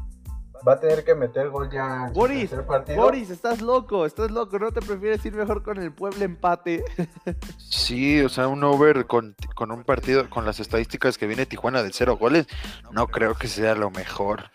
[0.66, 2.98] va a tener que meter gol ya en Boris, partido.
[3.00, 6.84] Boris, estás loco, estás loco, ¿no te prefieres ir mejor con el Puebla empate?
[7.58, 11.82] sí, o sea, un over con, con, un partido, con las estadísticas que viene Tijuana
[11.82, 12.46] de cero goles,
[12.92, 14.50] no creo que sea lo mejor.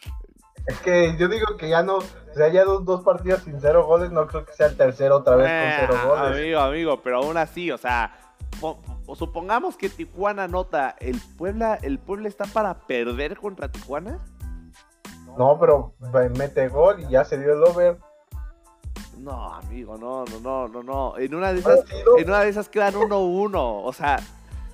[0.69, 3.87] Es que yo digo que ya no, o sea, ya dos, dos partidos sin cero
[3.87, 6.37] goles, no creo que sea el tercero otra vez con eh, cero goles.
[6.37, 8.35] Amigo, amigo, pero aún así, o sea,
[9.15, 14.19] supongamos que Tijuana nota, ¿el Puebla, ¿el Puebla está para perder contra Tijuana?
[15.39, 15.95] No, pero
[16.37, 17.97] mete gol y ya se dio el over.
[19.17, 21.17] No, amigo, no, no, no, no, no.
[21.17, 21.79] En una de esas,
[22.15, 23.53] en una de esas quedan 1-1.
[23.55, 24.19] O sea,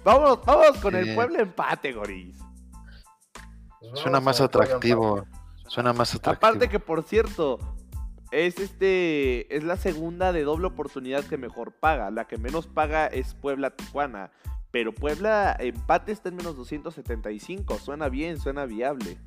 [0.04, 2.38] vamos, vamos con el Puebla empate, Goris.
[3.94, 5.24] Suena más atractivo.
[5.68, 6.48] Suena más atractivo.
[6.48, 7.60] Aparte que, por cierto,
[8.32, 12.12] es este es la segunda de doble oportunidad que mejor paga.
[12.12, 14.32] La que menos paga es Puebla Tijuana.
[14.72, 17.80] Pero Puebla empate está en menos 275.
[17.80, 19.18] Suena bien, suena viable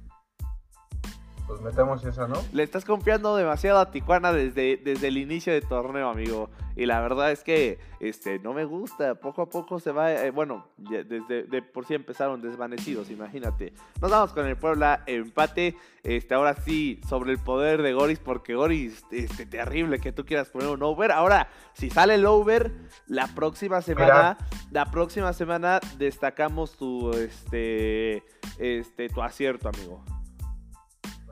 [1.48, 2.36] pues metemos eso, ¿no?
[2.52, 6.50] Le estás confiando demasiado a Tijuana desde, desde el inicio del torneo, amigo.
[6.76, 9.14] Y la verdad es que este, no me gusta.
[9.14, 10.12] Poco a poco se va.
[10.12, 13.72] Eh, bueno, desde de por sí empezaron desvanecidos, imagínate.
[14.00, 15.74] Nos vamos con el Puebla, empate.
[16.02, 20.50] Este, ahora sí, sobre el poder de Goris, porque Goris, este, terrible que tú quieras
[20.50, 21.12] poner un over.
[21.12, 22.72] Ahora, si sale el over,
[23.06, 24.36] la próxima semana,
[24.70, 28.22] la próxima semana destacamos tu, este,
[28.58, 30.04] este, tu acierto, amigo.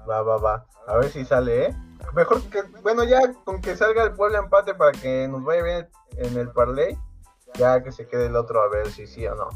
[0.08, 0.66] Va, va, va.
[0.86, 1.76] A ver si sale, ¿eh?
[2.14, 5.88] Mejor que, bueno, ya con que salga el Puebla empate para que nos vaya bien
[6.18, 6.96] en el parlay,
[7.54, 9.48] ya que se quede el otro a ver si sí o no.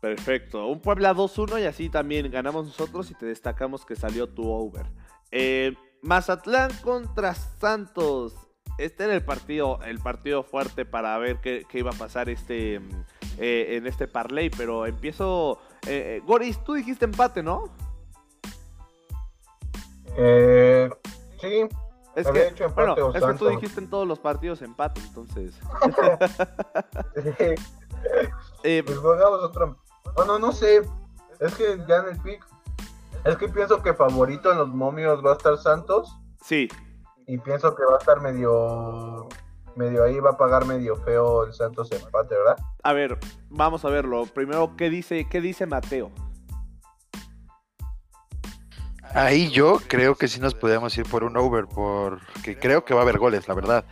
[0.00, 0.66] Perfecto.
[0.66, 4.86] Un Puebla 2-1 y así también ganamos nosotros y te destacamos que salió tu over.
[5.30, 8.34] Eh, Mazatlán contra Santos.
[8.78, 12.78] Este era el partido, el partido fuerte para ver qué, qué iba a pasar este,
[12.78, 13.04] mm,
[13.38, 15.58] eh, en este parlay, pero empiezo...
[15.86, 17.64] eh, eh, Goris, tú dijiste empate, ¿no?
[20.20, 20.90] Eh,
[21.40, 21.68] sí,
[22.16, 25.00] Es Había que, empate bueno, o es que tú dijiste en todos los partidos empate,
[25.00, 25.54] entonces...
[28.62, 29.76] Eh, pues pongamos otro.
[30.14, 30.82] Bueno, no sé.
[31.40, 32.46] Es que ya en el pick.
[33.24, 36.16] Es que pienso que favorito en los momios va a estar Santos.
[36.42, 36.68] sí,
[37.26, 39.28] Y pienso que va a estar medio.
[39.74, 42.56] Medio ahí, va a pagar medio feo el Santos empate, ¿verdad?
[42.82, 44.24] a ver, vamos a verlo.
[44.26, 46.10] Primero, ¿qué dice, qué dice Mateo?
[49.14, 53.00] Ahí yo creo que sí nos podemos ir por un over, porque creo que va
[53.00, 53.84] a haber goles, la verdad.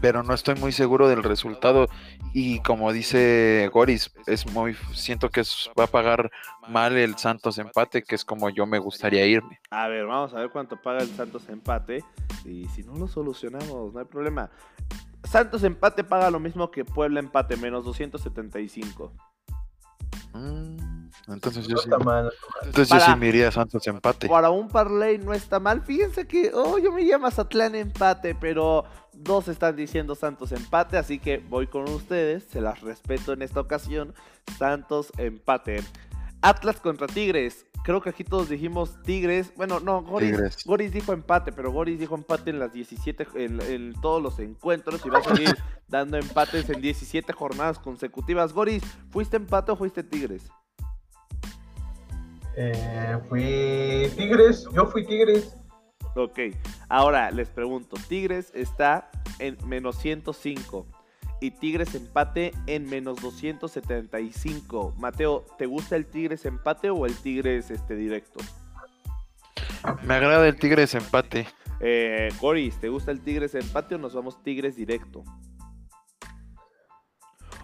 [0.00, 1.88] Pero no estoy muy seguro del resultado.
[2.34, 5.42] Y como dice Goris, es muy, siento que
[5.78, 6.30] va a pagar
[6.68, 9.58] mal el Santos empate, que es como yo me gustaría irme.
[9.70, 12.04] A ver, vamos a ver cuánto paga el Santos empate.
[12.44, 14.50] Y si no lo solucionamos, no hay problema.
[15.24, 19.12] Santos empate paga lo mismo que Puebla empate, menos 275.
[20.32, 22.32] Mm, entonces yo No sí, está mal.
[22.64, 24.28] entonces yo sí me iría a Santos empate.
[24.28, 25.82] Para un parlay no está mal.
[25.82, 31.18] Fíjense que, oh, yo me llamo Mazatlán empate, pero dos están diciendo Santos empate, así
[31.18, 32.44] que voy con ustedes.
[32.44, 34.14] Se las respeto en esta ocasión.
[34.58, 35.82] Santos empate.
[36.42, 37.66] Atlas contra Tigres.
[37.84, 39.52] Creo que aquí todos dijimos Tigres.
[39.56, 40.64] Bueno, no, Goris, Tigres.
[40.64, 45.04] Goris dijo empate, pero Goris dijo empate en las 17, en, en todos los encuentros
[45.04, 45.56] y va a seguir
[45.88, 48.52] dando empates en 17 jornadas consecutivas.
[48.52, 50.50] Goris, ¿fuiste empate o fuiste Tigres?
[52.56, 54.66] Eh, fui Tigres.
[54.74, 55.56] Yo fui Tigres.
[56.14, 56.38] Ok,
[56.88, 60.86] ahora les pregunto, Tigres está en menos 105
[61.40, 64.94] y Tigres empate en menos 275.
[64.98, 68.40] Mateo, ¿te gusta el Tigres empate o el Tigres este directo?
[70.02, 71.46] Me agrada el Tigres empate.
[71.80, 75.22] Eh, Goris, ¿te gusta el Tigres empate o nos vamos Tigres directo?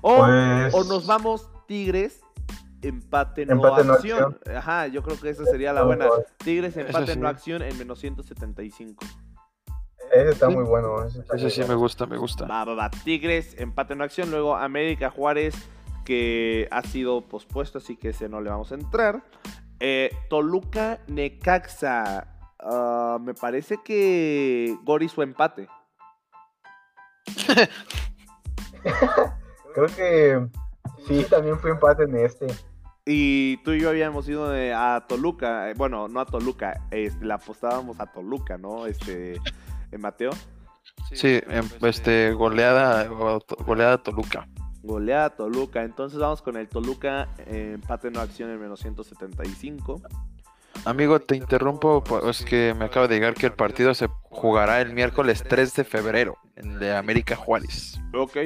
[0.01, 0.75] O, Pues.
[0.75, 2.21] o nos vamos Tigres
[2.83, 4.39] empate no Empate, no acción.
[4.55, 6.07] Ajá, yo creo que esa sería la buena.
[6.39, 7.19] Tigres empate sí.
[7.19, 9.05] no acción en menos 175.
[10.13, 11.05] Ese está muy bueno.
[11.05, 11.75] Ese, sí bueno.
[11.75, 12.47] me gusta, me gusta.
[12.47, 12.91] Va, va, va.
[12.91, 14.31] Tigres, empate en acción.
[14.31, 15.55] Luego América Juárez,
[16.05, 19.23] que ha sido pospuesto, así que ese no le vamos a entrar.
[19.81, 22.29] Eh, Toluca Necaxa.
[22.61, 25.69] Ah, me parece que Gori su empate.
[29.75, 30.47] Creo que
[31.07, 32.47] sí, también fui empate en este.
[33.07, 35.71] Y tú y yo habíamos ido de- a Toluca.
[35.71, 36.81] eh, bueno, no a Toluca.
[36.91, 38.87] Este, la apostábamos a Toluca, ¿no?
[38.87, 39.39] Este,
[39.99, 40.31] Mateo.
[41.13, 41.41] Sí,
[41.83, 43.07] este goleada
[43.67, 44.49] goleada Toluca.
[44.83, 45.83] Goleada Toluca.
[45.83, 50.03] Entonces vamos con el Toluca eh, empate no acción en menos 175.
[50.85, 54.81] Amigo, te interrumpo, pues, es que me acaba de llegar que el partido se jugará
[54.81, 57.99] el miércoles 3 de febrero en de América Juárez.
[58.13, 58.37] Ok.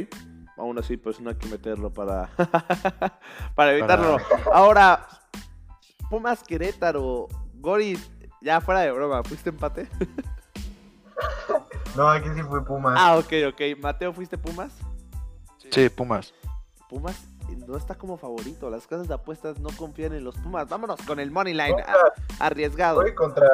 [0.57, 2.30] Aún así, pues no hay que meterlo para,
[3.55, 4.18] para evitarlo.
[4.53, 5.07] Ahora,
[6.11, 7.28] Pumas Querétaro.
[7.55, 9.88] Goris, ya fuera de broma, ¿fuiste empate?
[11.96, 12.94] No, aquí sí fui Pumas.
[12.96, 13.60] Ah, ok, ok.
[13.80, 14.72] Mateo, ¿fuiste Pumas?
[15.70, 16.32] Sí, Pumas.
[16.88, 17.16] Pumas
[17.66, 18.70] no está como favorito.
[18.70, 20.68] Las casas de apuestas no confían en los Pumas.
[20.68, 21.82] Vámonos con el Money Line.
[21.82, 22.96] A- arriesgado.
[22.96, 23.48] juegue contra,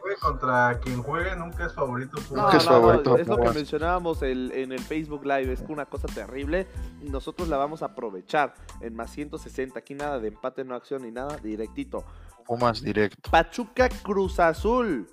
[0.00, 2.44] juegue contra quien juegue, nunca es favorito No, Pumas.
[2.44, 5.62] Nunca es no, no, favorito, es lo que mencionábamos el- en el Facebook Live, es
[5.68, 6.66] una cosa terrible.
[7.02, 9.78] Nosotros la vamos a aprovechar en más 160.
[9.78, 12.04] Aquí nada de empate, no acción ni nada, directito.
[12.46, 13.30] Pumas directo.
[13.30, 15.06] Pachuca Cruz Azul.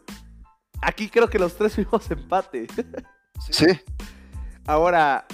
[0.82, 2.68] Aquí creo que los tres fuimos empate.
[3.40, 3.66] Sí,
[4.68, 5.26] Ahora,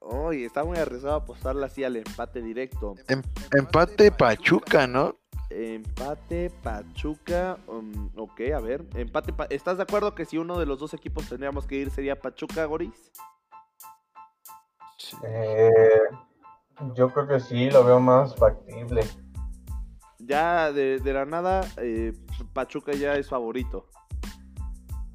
[0.00, 2.94] uy, está muy arriesgado apostarle así al empate directo.
[3.08, 3.22] em-
[3.58, 5.16] empate Pachuca, ¿no?
[5.48, 7.56] Empate Pachuca.
[7.66, 8.84] um, ok, a ver.
[8.94, 9.32] Empate.
[9.32, 12.20] Pa- ¿Estás de acuerdo que si uno de los dos equipos tendríamos que ir sería
[12.20, 13.12] Pachuca, Goris?
[14.98, 15.16] Sí.
[15.24, 15.70] Eh,
[16.94, 19.04] yo creo que sí, lo veo más factible.
[20.18, 22.12] Ya de, de la nada, eh,
[22.52, 23.88] Pachuca ya es favorito.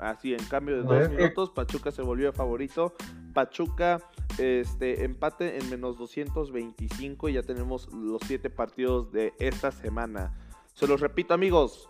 [0.02, 2.96] Así, en cambio de dos minutos, Pachuca se volvió favorito.
[3.36, 4.02] Pachuca,
[4.40, 10.34] este, empate en menos 225 y ya tenemos los siete partidos de esta semana.
[10.74, 11.88] Se los repito, amigos.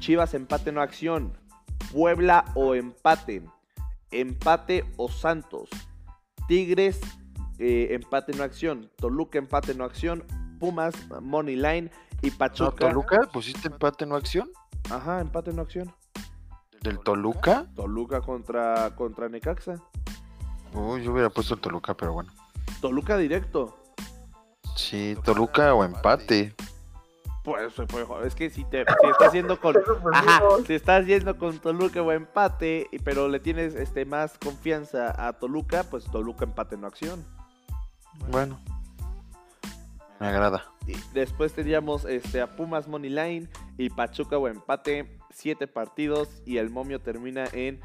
[0.00, 1.32] Chivas, empate, no acción.
[1.92, 3.42] Puebla o empate.
[4.10, 5.70] Empate o Santos.
[6.46, 7.00] Tigres,
[7.58, 8.90] eh, empate, no acción.
[8.96, 10.24] Toluca, empate, no acción.
[10.60, 11.90] Pumas, Money Line.
[12.20, 12.88] Y ¿No, Pachuca.
[12.88, 13.20] Toluca?
[13.32, 14.50] ¿Pusiste empate no acción?
[14.90, 15.90] Ajá, empate, no acción.
[16.82, 17.66] ¿Del Toluca?
[17.74, 19.82] Toluca contra, contra Necaxa.
[20.74, 22.30] Uy, yo hubiera puesto el Toluca, pero bueno.
[22.80, 23.76] Toluca directo.
[24.76, 26.54] Sí, Toluca o empate.
[27.42, 29.74] Pues, pues, es que si te si estás yendo con
[30.12, 35.32] ajá, si estás yendo con Toluca o empate, pero le tienes este más confianza a
[35.32, 37.24] Toluca, pues Toluca empate no acción.
[38.30, 38.60] Bueno.
[40.20, 40.64] Me agrada.
[40.86, 46.58] Y después tendríamos este a Pumas Money Line y Pachuca o empate, siete partidos y
[46.58, 47.80] el momio termina en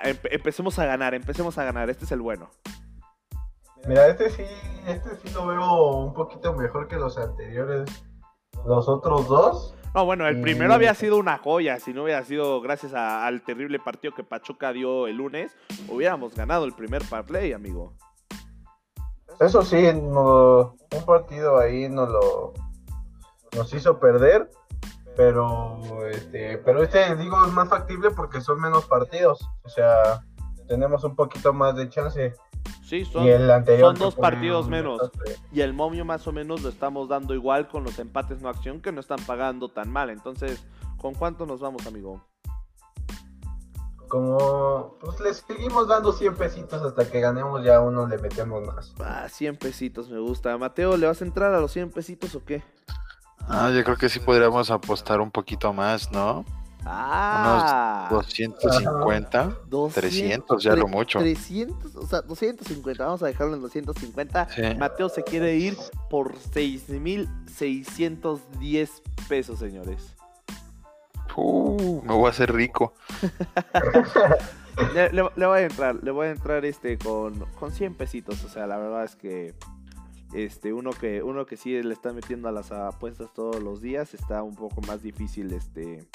[0.04, 1.90] empecemos a ganar, empecemos a ganar.
[1.90, 2.50] Este es el bueno.
[3.88, 4.44] Mira, este sí,
[4.88, 7.90] este sí lo veo un poquito mejor que los anteriores.
[8.66, 9.76] Los otros dos.
[9.94, 11.80] No, bueno, el primero había sido una joya.
[11.80, 15.56] Si no hubiera sido gracias al terrible partido que Pachuca dio el lunes,
[15.88, 17.94] hubiéramos ganado el primer play, amigo.
[19.40, 22.54] Eso sí, un partido ahí nos lo
[23.56, 24.50] nos hizo perder
[25.16, 25.80] pero
[26.10, 30.24] este pero este digo es más factible porque son menos partidos o sea
[30.68, 32.34] tenemos un poquito más de chance
[32.84, 35.12] sí son, el anterior son dos partidos menos.
[35.52, 38.82] y el momio más o menos lo estamos dando igual con los empates no acción
[38.82, 40.10] que no están pagando tan mal.
[40.10, 40.66] Entonces
[40.98, 42.22] con cuánto nos vamos amigo
[44.08, 48.94] como pues les seguimos dando 100 pesitos hasta que ganemos ya uno le metemos más.
[49.00, 50.56] Ah 100 pesitos me gusta.
[50.58, 52.64] Mateo le vas a entrar a los 100 pesitos o qué
[53.48, 56.46] Ah, yo creo que sí podríamos apostar un poquito más, ¿no?
[56.86, 59.58] Ah, unos 250,
[59.94, 61.18] 300, ya lo mucho.
[61.20, 64.50] 300, o sea, 250, vamos a dejarlo en 250.
[64.78, 65.78] Mateo se quiere ir
[66.10, 70.14] por 6,610 pesos, señores.
[71.36, 72.94] Uh, me voy a hacer rico.
[74.94, 78.68] le, voy a entrar, le voy a entrar este con, con 100 pesitos, o sea,
[78.68, 79.56] la verdad es que
[80.34, 84.14] este, uno que, uno que sí le está metiendo a las apuestas todos los días,
[84.14, 86.06] está un poco más difícil este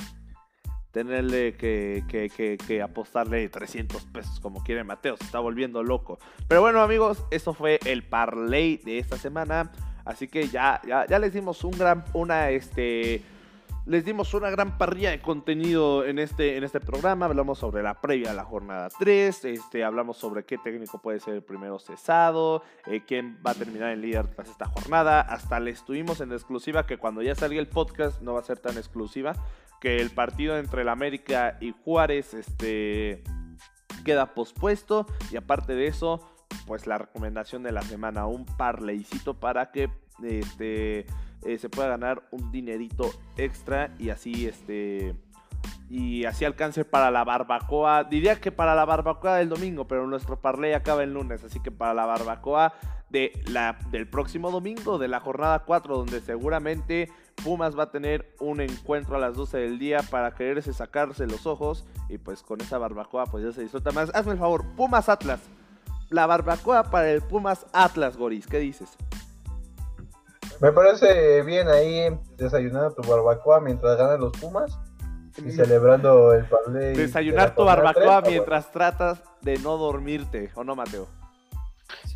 [0.98, 2.02] tenerle que,
[2.66, 6.18] que, apostarle 300 pesos como quiere Mateo, se está volviendo loco.
[6.48, 9.70] Pero bueno amigos, eso fue el parlay de esta semana.
[10.04, 13.22] Así que ya, ya, ya les dimos un gran, una, este,
[13.86, 17.26] les dimos una gran parrilla de contenido en este, en este programa.
[17.26, 19.44] Hablamos sobre la previa a la jornada 3.
[19.44, 22.64] Este, hablamos sobre qué técnico puede ser el primero cesado.
[22.86, 25.20] Eh, quién va a terminar en líder tras esta jornada.
[25.20, 28.58] Hasta le estuvimos en exclusiva que cuando ya salga el podcast no va a ser
[28.58, 29.34] tan exclusiva.
[29.80, 33.22] Que el partido entre el América y Juárez este,
[34.04, 35.06] queda pospuesto.
[35.30, 36.28] Y aparte de eso,
[36.66, 38.26] pues la recomendación de la semana.
[38.26, 39.90] Un parleycito para que
[40.22, 41.06] este
[41.44, 45.14] eh, se pueda ganar un dinerito extra y así este
[45.88, 48.04] y así alcance para la barbacoa.
[48.04, 51.70] Diría que para la barbacoa del domingo, pero nuestro parlay acaba el lunes, así que
[51.70, 52.74] para la barbacoa
[53.08, 57.10] de la, del próximo domingo, de la jornada 4, donde seguramente
[57.42, 61.46] Pumas va a tener un encuentro a las 12 del día para quererse sacarse los
[61.46, 64.10] ojos y pues con esa barbacoa pues ya se disfruta más.
[64.14, 65.40] Hazme el favor, Pumas Atlas.
[66.10, 68.90] La barbacoa para el Pumas Atlas, Goris, ¿qué dices?
[70.60, 74.78] Me parece bien ahí desayunando tu barbacoa mientras ganan los Pumas
[75.44, 76.94] y celebrando el parlay.
[76.94, 81.17] Desayunar tu barbacoa mientras tratas de no dormirte, ¿o no, Mateo?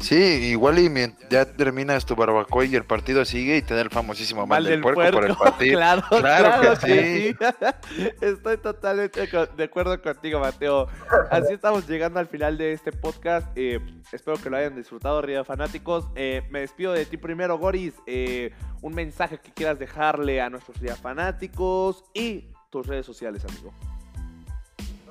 [0.02, 0.90] Sí, igual y
[1.30, 4.80] ya terminas tu barbacoa y el partido sigue y te da el famosísimo mal, del,
[4.80, 5.78] puerco, por el partido.
[5.78, 8.06] claro, claro, que, sí.
[8.20, 10.88] Estoy totalmente de acuerdo contigo, Mateo.
[11.30, 13.46] Así estamos llegando al final de este podcast.
[13.56, 13.80] Eh,
[14.10, 16.08] espero que lo hayan disfrutado, Río Fanáticos.
[16.16, 17.94] Eh, me despido de ti primero, Goris.
[18.06, 23.72] Eh, un mensaje que quieras dejarle a nuestros Río Fanáticos y tus redes sociales, amigo.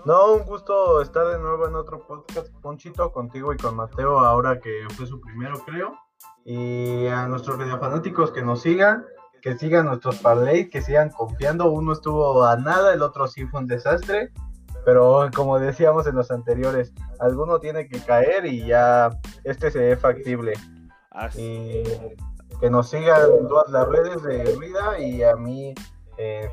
[0.03, 4.59] No, un gusto estar de nuevo en otro podcast, Ponchito, contigo y con Mateo, ahora
[4.59, 5.93] que fue su primero, creo.
[6.43, 9.05] Y a nuestros fanáticos que nos sigan,
[9.43, 11.69] que sigan nuestros parlays, que sigan confiando.
[11.69, 14.31] Uno estuvo a nada, el otro sí fue un desastre.
[14.85, 19.11] Pero como decíamos en los anteriores, alguno tiene que caer y ya
[19.43, 20.53] este se ve factible.
[21.35, 21.83] Y
[22.59, 25.75] que nos sigan en todas las redes de Ruida y a mí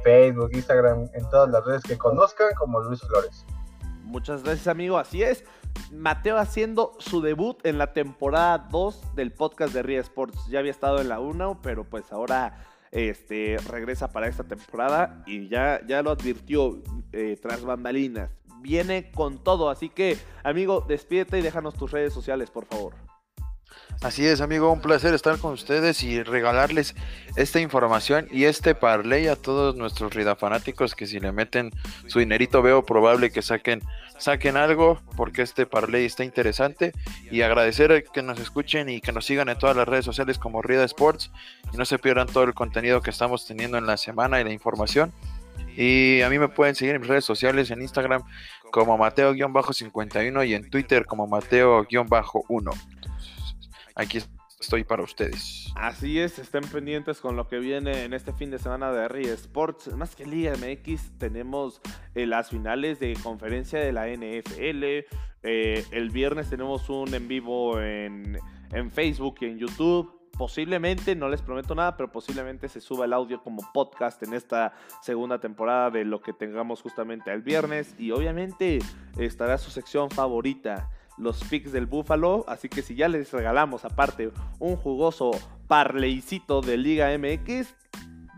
[0.03, 3.45] Facebook, Instagram, en todas las redes que conozcan como Luis Flores.
[4.03, 5.45] Muchas gracias amigo, así es.
[5.93, 10.47] Mateo haciendo su debut en la temporada 2 del podcast de Ria Sports.
[10.49, 15.49] Ya había estado en la 1, pero pues ahora este, regresa para esta temporada y
[15.49, 16.79] ya, ya lo advirtió
[17.13, 18.31] eh, tras bambalinas.
[18.61, 22.95] Viene con todo, así que amigo, despídete y déjanos tus redes sociales, por favor.
[24.01, 26.95] Así es, amigo, un placer estar con ustedes y regalarles
[27.37, 31.73] esta información y este parlay a todos nuestros Rida fanáticos que si le meten
[32.07, 33.83] su dinerito veo probable que saquen
[34.19, 36.93] saquen algo porque este parlay está interesante
[37.31, 40.63] y agradecer que nos escuchen y que nos sigan en todas las redes sociales como
[40.63, 41.31] Rida Sports
[41.73, 44.53] y no se pierdan todo el contenido que estamos teniendo en la semana y la
[44.53, 45.13] información.
[45.77, 48.23] Y a mí me pueden seguir en mis redes sociales en Instagram
[48.71, 52.98] como Mateo-51 y en Twitter como Mateo-1.
[53.99, 54.19] Aquí
[54.61, 55.73] estoy para ustedes.
[55.75, 59.27] Así es, estén pendientes con lo que viene en este fin de semana de RI
[59.27, 59.93] Sports.
[59.97, 61.81] Más que Liga MX, tenemos
[62.15, 65.05] eh, las finales de conferencia de la NFL.
[65.43, 68.39] Eh, el viernes tenemos un en vivo en,
[68.73, 73.13] en Facebook y en YouTube posiblemente, no les prometo nada, pero posiblemente se suba el
[73.13, 74.73] audio como podcast en esta
[75.03, 77.95] segunda temporada de lo que tengamos justamente el viernes.
[77.99, 78.79] Y obviamente
[79.19, 80.89] estará su sección favorita,
[81.19, 82.45] los picks del Búfalo.
[82.49, 85.31] Así que si ya les regalamos aparte un jugoso
[85.67, 87.75] parleycito de Liga MX,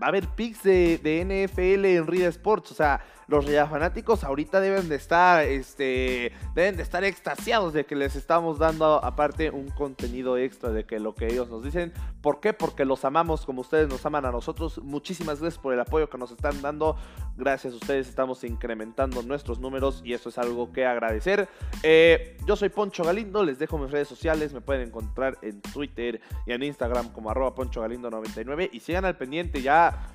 [0.01, 2.73] va a haber picks de, NFL en Real Sports.
[2.73, 3.01] O sea,
[3.31, 8.59] los fanáticos ahorita deben de estar, este, deben de estar extasiados de que les estamos
[8.59, 11.93] dando aparte un contenido extra de que lo que ellos nos dicen.
[12.23, 12.53] ¿Por qué?
[12.53, 14.79] Porque los amamos como ustedes nos aman a nosotros.
[14.83, 16.97] Muchísimas gracias por el apoyo que nos están dando.
[17.37, 21.49] Gracias a ustedes estamos incrementando nuestros números y eso es algo que agradecer.
[21.85, 26.21] Eh, yo soy Poncho Galindo, les dejo mis redes sociales, me pueden encontrar en Twitter
[26.47, 30.09] y en Instagram como arroba Poncho Galindo 99 y sigan al pendiente ya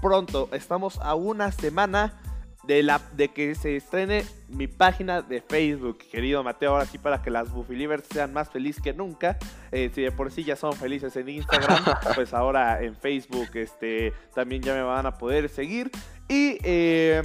[0.00, 0.48] pronto.
[0.52, 2.18] Estamos a una semana
[2.64, 7.22] de, la, de que se estrene mi página de Facebook, querido Mateo, ahora sí para
[7.22, 9.38] que las Buffilivers sean más felices que nunca.
[9.70, 11.82] Eh, si de por sí ya son felices en Instagram,
[12.14, 15.90] pues ahora en Facebook este, también ya me van a poder seguir.
[16.28, 17.22] Y eh,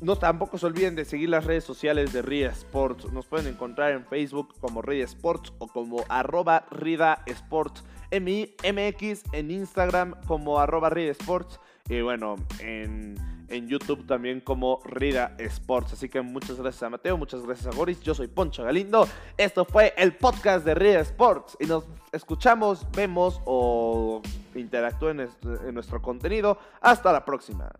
[0.00, 3.10] no tampoco se olviden de seguir las redes sociales de Rida Sports.
[3.12, 9.50] Nos pueden encontrar en Facebook como Rida Sports o como arroba Rida Sports MX, en
[9.50, 11.58] Instagram como arroba Rida Sports.
[11.88, 15.94] Y bueno, en en YouTube también como Rida Sports.
[15.94, 18.00] Así que muchas gracias a Mateo, muchas gracias a Boris.
[18.00, 19.08] Yo soy Poncho Galindo.
[19.36, 21.56] Esto fue el podcast de Rida Sports.
[21.60, 24.22] Y nos escuchamos, vemos o
[24.54, 26.58] interactúen en nuestro contenido.
[26.80, 27.70] Hasta la próxima.